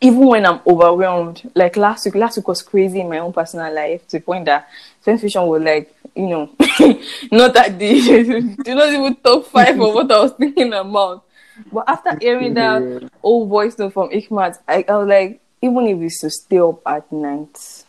even 0.00 0.24
when 0.26 0.46
I'm 0.46 0.60
overwhelmed, 0.66 1.50
like 1.54 1.76
last 1.76 2.04
week, 2.06 2.14
last 2.14 2.36
week 2.36 2.46
was 2.46 2.62
crazy 2.62 3.00
in 3.00 3.08
my 3.08 3.18
own 3.18 3.32
personal 3.32 3.74
life 3.74 4.06
to 4.08 4.18
the 4.18 4.24
point 4.24 4.44
that 4.44 4.68
20s 5.04 5.20
fusion 5.20 5.46
was 5.46 5.60
like, 5.62 5.92
you 6.14 6.28
know, 6.28 6.50
not 7.32 7.52
that 7.54 7.76
the 7.78 8.56
do 8.64 8.74
not 8.74 8.88
even 8.92 9.16
top 9.16 9.46
five 9.46 9.78
of 9.80 9.94
what 9.94 10.10
I 10.12 10.20
was 10.20 10.32
thinking 10.32 10.72
about. 10.72 11.24
But 11.72 11.84
after 11.88 12.16
hearing 12.20 12.54
that 12.54 12.84
old 13.22 13.48
voice 13.48 13.78
note 13.78 13.92
from 13.92 14.10
Ikmat, 14.10 14.58
I, 14.66 14.84
I 14.88 14.96
was 14.96 15.08
like, 15.08 15.40
even 15.60 15.86
if 15.86 16.00
it's 16.00 16.20
to 16.20 16.30
stay 16.30 16.58
up 16.58 16.80
at 16.86 17.10
night 17.12 17.84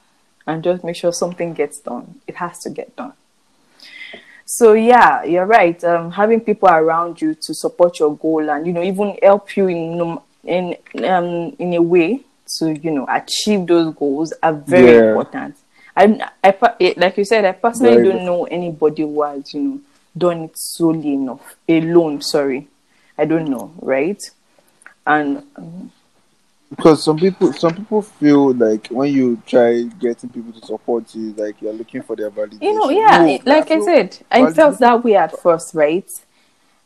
and 0.48 0.64
just 0.64 0.84
make 0.84 0.96
sure 0.96 1.14
something 1.14 1.54
gets 1.54 1.80
done, 1.80 2.20
it 2.28 2.36
has 2.36 2.60
to 2.60 2.70
get 2.70 2.96
done. 2.96 3.14
So 4.46 4.74
yeah, 4.74 5.24
you're 5.24 5.46
right. 5.46 5.82
Um, 5.84 6.12
having 6.12 6.42
people 6.42 6.70
around 6.70 7.22
you 7.22 7.36
to 7.36 7.54
support 7.54 8.00
your 8.00 8.16
goal 8.18 8.50
and 8.50 8.66
you 8.66 8.74
know 8.74 8.82
even 8.82 9.16
help 9.22 9.56
you 9.56 9.68
in 9.68 10.18
in 10.44 10.76
um 11.06 11.56
in 11.60 11.74
a 11.76 11.82
way 11.82 12.22
to 12.58 12.74
you 12.74 12.92
know 12.92 13.06
achieve 13.08 13.68
those 13.68 13.94
goals 13.94 14.34
are 14.42 14.54
very 14.54 14.96
Yeah. 14.96 14.98
important. 14.98 15.56
I, 15.96 16.28
I 16.44 16.56
eh, 16.80 16.94
like 16.98 17.18
you 17.18 17.26
said, 17.26 17.46
I 17.46 17.52
personally 17.52 17.98
Very 17.98 18.04
don't 18.04 18.26
know 18.26 18.46
anybody 18.46 19.04
who 19.04 19.22
has 19.22 19.54
you 19.54 19.62
know 19.62 19.80
done 20.18 20.44
it 20.46 20.58
solely 20.58 21.14
enough 21.14 21.56
alone. 21.68 22.22
Sorry, 22.22 22.68
I 23.20 23.26
don't 23.26 23.50
know, 23.50 23.74
right? 23.82 24.30
And 25.06 25.44
um, 25.58 25.92
because 26.70 27.04
some 27.04 27.18
people 27.18 27.52
some 27.52 27.76
people 27.76 28.02
feel 28.02 28.54
like 28.54 28.88
when 28.88 29.12
you 29.12 29.42
try 29.46 29.84
getting 30.00 30.30
people 30.30 30.54
to 30.54 30.66
support 30.66 31.14
you 31.14 31.34
like 31.34 31.62
you're 31.62 31.74
looking 31.74 32.02
for 32.02 32.16
their 32.16 32.32
validation 32.32 32.62
you 32.62 32.74
know, 32.76 32.90
yeah, 32.90 33.18
No, 33.18 33.54
like 33.54 33.72
I 33.72 33.80
said, 33.82 34.18
I 34.32 34.54
felt 34.54 34.80
that 34.80 35.04
way 35.04 35.16
at 35.16 35.38
first, 35.42 35.74
right? 35.74 36.10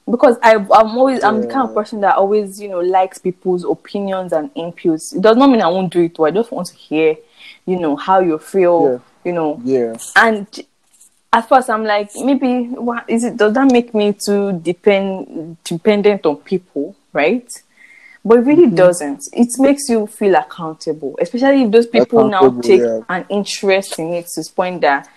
Because 0.10 0.38
I, 0.44 0.56
I'm 0.56 0.68
always, 0.98 1.24
I'm 1.24 1.42
the 1.42 1.48
kind 1.48 1.68
of 1.70 1.74
person 1.74 2.02
that 2.02 2.18
always, 2.18 2.60
you 2.60 2.68
know, 2.68 2.80
likes 2.80 3.20
people's 3.20 3.64
opinions 3.64 4.34
and 4.34 4.54
inputs. 4.56 5.16
It 5.16 5.22
does 5.22 5.38
not 5.38 5.50
mean 5.50 5.62
I 5.62 5.68
won't 5.68 5.94
do 5.94 6.02
it. 6.02 6.16
Too. 6.16 6.26
I 6.26 6.32
just 6.32 6.52
want 6.52 6.68
to 6.68 6.76
hear, 6.76 7.16
you 7.66 7.80
know, 7.80 7.96
how 7.96 8.20
you 8.20 8.38
feel, 8.38 9.02
Yeah. 9.24 9.32
you 9.32 9.34
know. 9.34 9.62
yeah 9.64 9.96
And 10.18 10.48
at 11.34 11.50
first, 11.50 11.70
I'm 11.70 11.84
like, 11.84 12.12
maybe, 12.16 12.66
what 12.68 13.10
is 13.10 13.24
it? 13.24 13.38
Does 13.38 13.54
that 13.54 13.72
make 13.72 13.94
me 13.96 14.14
too 14.14 14.54
depend 14.60 15.58
dependent 15.64 16.26
on 16.28 16.38
people, 16.38 16.96
right? 17.12 17.52
But 18.24 18.38
it 18.38 18.42
really 18.42 18.68
Mm-hmm. 18.68 18.76
doesn't. 18.76 19.24
It 19.34 19.50
makes 19.58 19.90
you 19.90 20.08
feel 20.08 20.36
accountable, 20.36 21.18
especially 21.20 21.64
if 21.64 21.72
those 21.72 21.88
people 21.88 22.30
now 22.30 22.62
take 22.62 22.82
yeah. 22.82 23.02
an 23.10 23.26
interest 23.30 23.98
in 24.00 24.14
it 24.14 24.28
to 24.28 24.44
the 24.44 24.50
point 24.56 24.82
that, 24.82 25.10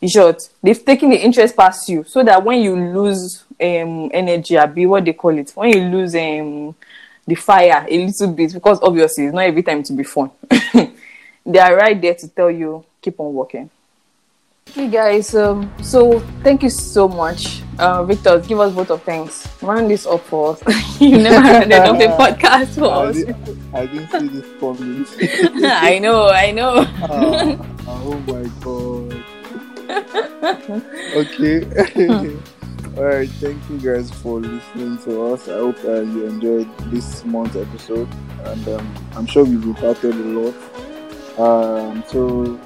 in 0.00 0.08
short, 0.08 0.42
they've 0.62 0.84
taken 0.84 1.10
the 1.10 1.16
interest 1.16 1.56
past 1.56 1.88
you, 1.88 2.04
so 2.04 2.22
that 2.24 2.44
when 2.44 2.60
you 2.60 2.74
lose 2.74 3.44
um 3.60 4.10
energy, 4.12 4.58
be 4.74 4.86
what 4.86 5.04
they 5.04 5.12
call 5.12 5.38
it, 5.38 5.52
when 5.54 5.70
you 5.70 5.82
lose 5.84 6.14
um 6.16 6.74
the 7.26 7.34
fire 7.36 7.86
a 7.88 8.06
little 8.06 8.32
bit, 8.32 8.52
because 8.52 8.80
obviously 8.82 9.26
it's 9.26 9.34
not 9.34 9.44
every 9.44 9.62
time 9.62 9.82
to 9.84 9.92
be 9.92 10.02
fun. 10.02 10.30
they 11.46 11.58
are 11.60 11.76
right 11.76 12.00
there 12.00 12.14
to 12.14 12.28
tell 12.28 12.50
you 12.50 12.84
keep 13.00 13.20
on 13.20 13.32
working. 13.32 13.70
Okay, 14.70 14.88
guys. 14.88 15.34
Um, 15.34 15.70
so 15.82 16.20
thank 16.42 16.62
you 16.62 16.70
so 16.70 17.08
much, 17.08 17.62
uh, 17.78 18.04
Victor. 18.04 18.38
Give 18.38 18.60
us 18.60 18.72
both 18.72 18.90
of 18.90 19.02
thanks. 19.02 19.48
Run 19.62 19.88
this 19.88 20.06
up 20.06 20.22
for 20.26 20.52
us. 20.52 21.00
you 21.00 21.18
never 21.18 21.40
had 21.40 21.64
enough 21.64 21.98
a 21.98 22.06
podcast 22.14 22.78
for 22.78 22.86
I, 22.86 23.10
us. 23.10 23.16
did, 23.16 23.34
I 23.74 23.86
didn't 23.86 24.10
see 24.10 24.28
this 24.28 24.46
coming 24.60 25.06
I 25.66 25.98
know, 25.98 26.28
I 26.28 26.52
know. 26.52 26.86
Ah, 27.02 27.56
oh 27.88 28.18
my 28.26 28.46
god 28.62 29.20
okay 31.18 31.64
all 32.96 33.04
right 33.04 33.28
thank 33.42 33.58
you 33.70 33.78
guys 33.78 34.10
for 34.10 34.40
listening 34.40 34.98
to 34.98 35.32
us 35.32 35.48
i 35.48 35.54
hope 35.54 35.76
uh, 35.84 36.00
you 36.00 36.26
enjoyed 36.26 36.68
this 36.90 37.24
month's 37.24 37.56
episode 37.56 38.08
and 38.44 38.68
um, 38.68 38.94
i'm 39.16 39.26
sure 39.26 39.44
we've 39.44 39.62
imparted 39.64 40.14
a 40.14 40.16
lot 40.16 40.54
um, 41.38 42.04
so 42.06 42.60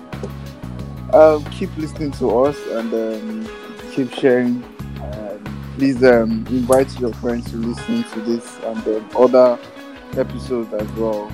um, 1.14 1.44
keep 1.46 1.74
listening 1.76 2.10
to 2.12 2.44
us 2.44 2.58
and 2.72 2.92
um, 2.92 3.48
keep 3.92 4.12
sharing 4.12 4.62
um, 5.02 5.72
please 5.76 6.02
um, 6.02 6.44
invite 6.48 6.98
your 6.98 7.12
friends 7.14 7.48
to 7.50 7.56
listen 7.56 8.02
to 8.12 8.20
this 8.22 8.58
and 8.64 8.86
um, 8.88 9.08
other 9.16 9.58
episodes 10.16 10.72
as 10.74 10.90
well 10.92 11.30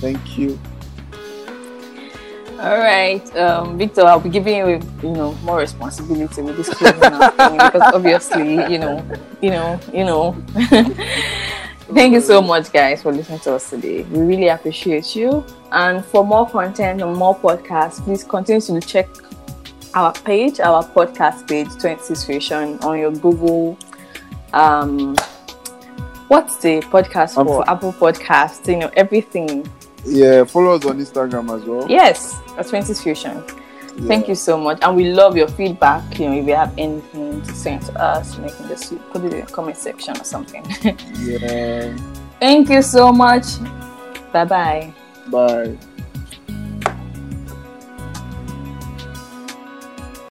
thank 0.00 0.38
you 0.38 0.58
All 2.58 2.78
right, 2.78 3.36
um, 3.36 3.76
Victor. 3.76 4.00
I'll 4.00 4.18
be 4.18 4.30
giving 4.30 4.56
you, 4.56 4.80
you 5.02 5.12
know, 5.12 5.34
more 5.44 5.58
responsibility 5.58 6.40
with 6.40 6.56
this 6.56 6.70
because 6.70 7.92
obviously, 7.92 8.54
you 8.72 8.78
know, 8.78 9.04
you 9.42 9.50
know, 9.50 9.78
you 9.92 10.04
know. 10.04 10.34
Thank 11.92 12.14
you 12.14 12.20
so 12.20 12.42
much, 12.42 12.72
guys, 12.72 13.02
for 13.02 13.12
listening 13.12 13.38
to 13.40 13.54
us 13.54 13.70
today. 13.70 14.02
We 14.02 14.18
really 14.20 14.48
appreciate 14.48 15.14
you. 15.14 15.44
And 15.70 16.04
for 16.04 16.24
more 16.24 16.48
content 16.48 17.00
and 17.00 17.14
more 17.14 17.36
podcasts, 17.36 18.02
please 18.02 18.24
continue 18.24 18.60
to 18.60 18.80
check 18.80 19.08
our 19.94 20.12
page, 20.12 20.58
our 20.58 20.82
podcast 20.84 21.46
page, 21.48 21.68
20s 21.68 22.26
Fusion, 22.26 22.78
on 22.80 22.98
your 22.98 23.12
Google. 23.12 23.78
Um, 24.52 25.14
what's 26.26 26.56
the 26.56 26.80
podcast 26.80 27.34
for? 27.34 27.68
Apple 27.70 27.92
Podcasts, 27.92 28.66
you 28.66 28.78
know, 28.78 28.90
everything. 28.96 29.70
Yeah, 30.04 30.44
follow 30.44 30.74
us 30.74 30.84
on 30.84 30.98
Instagram 30.98 31.56
as 31.56 31.64
well. 31.64 31.88
Yes, 31.88 32.38
at 32.58 32.66
20s 32.66 33.02
Fusion. 33.02 33.44
Yeah. 33.98 34.08
Thank 34.08 34.28
you 34.28 34.34
so 34.34 34.58
much, 34.58 34.78
and 34.82 34.94
we 34.96 35.10
love 35.12 35.36
your 35.36 35.48
feedback. 35.48 36.18
You 36.18 36.28
know, 36.28 36.36
if 36.36 36.46
you 36.46 36.54
have 36.54 36.72
anything 36.76 37.40
to 37.42 37.52
say 37.54 37.78
to 37.78 37.92
us, 38.00 38.36
you 38.38 38.44
can 38.44 38.68
just 38.68 38.92
put 39.10 39.24
it 39.24 39.32
in 39.32 39.44
the 39.44 39.50
comment 39.50 39.76
section 39.78 40.16
or 40.20 40.24
something. 40.24 40.64
Yeah. 41.20 41.96
Thank 42.40 42.68
you 42.68 42.82
so 42.82 43.10
much. 43.12 43.46
Bye 44.32 44.44
bye. 44.44 44.92
Bye. 45.28 45.78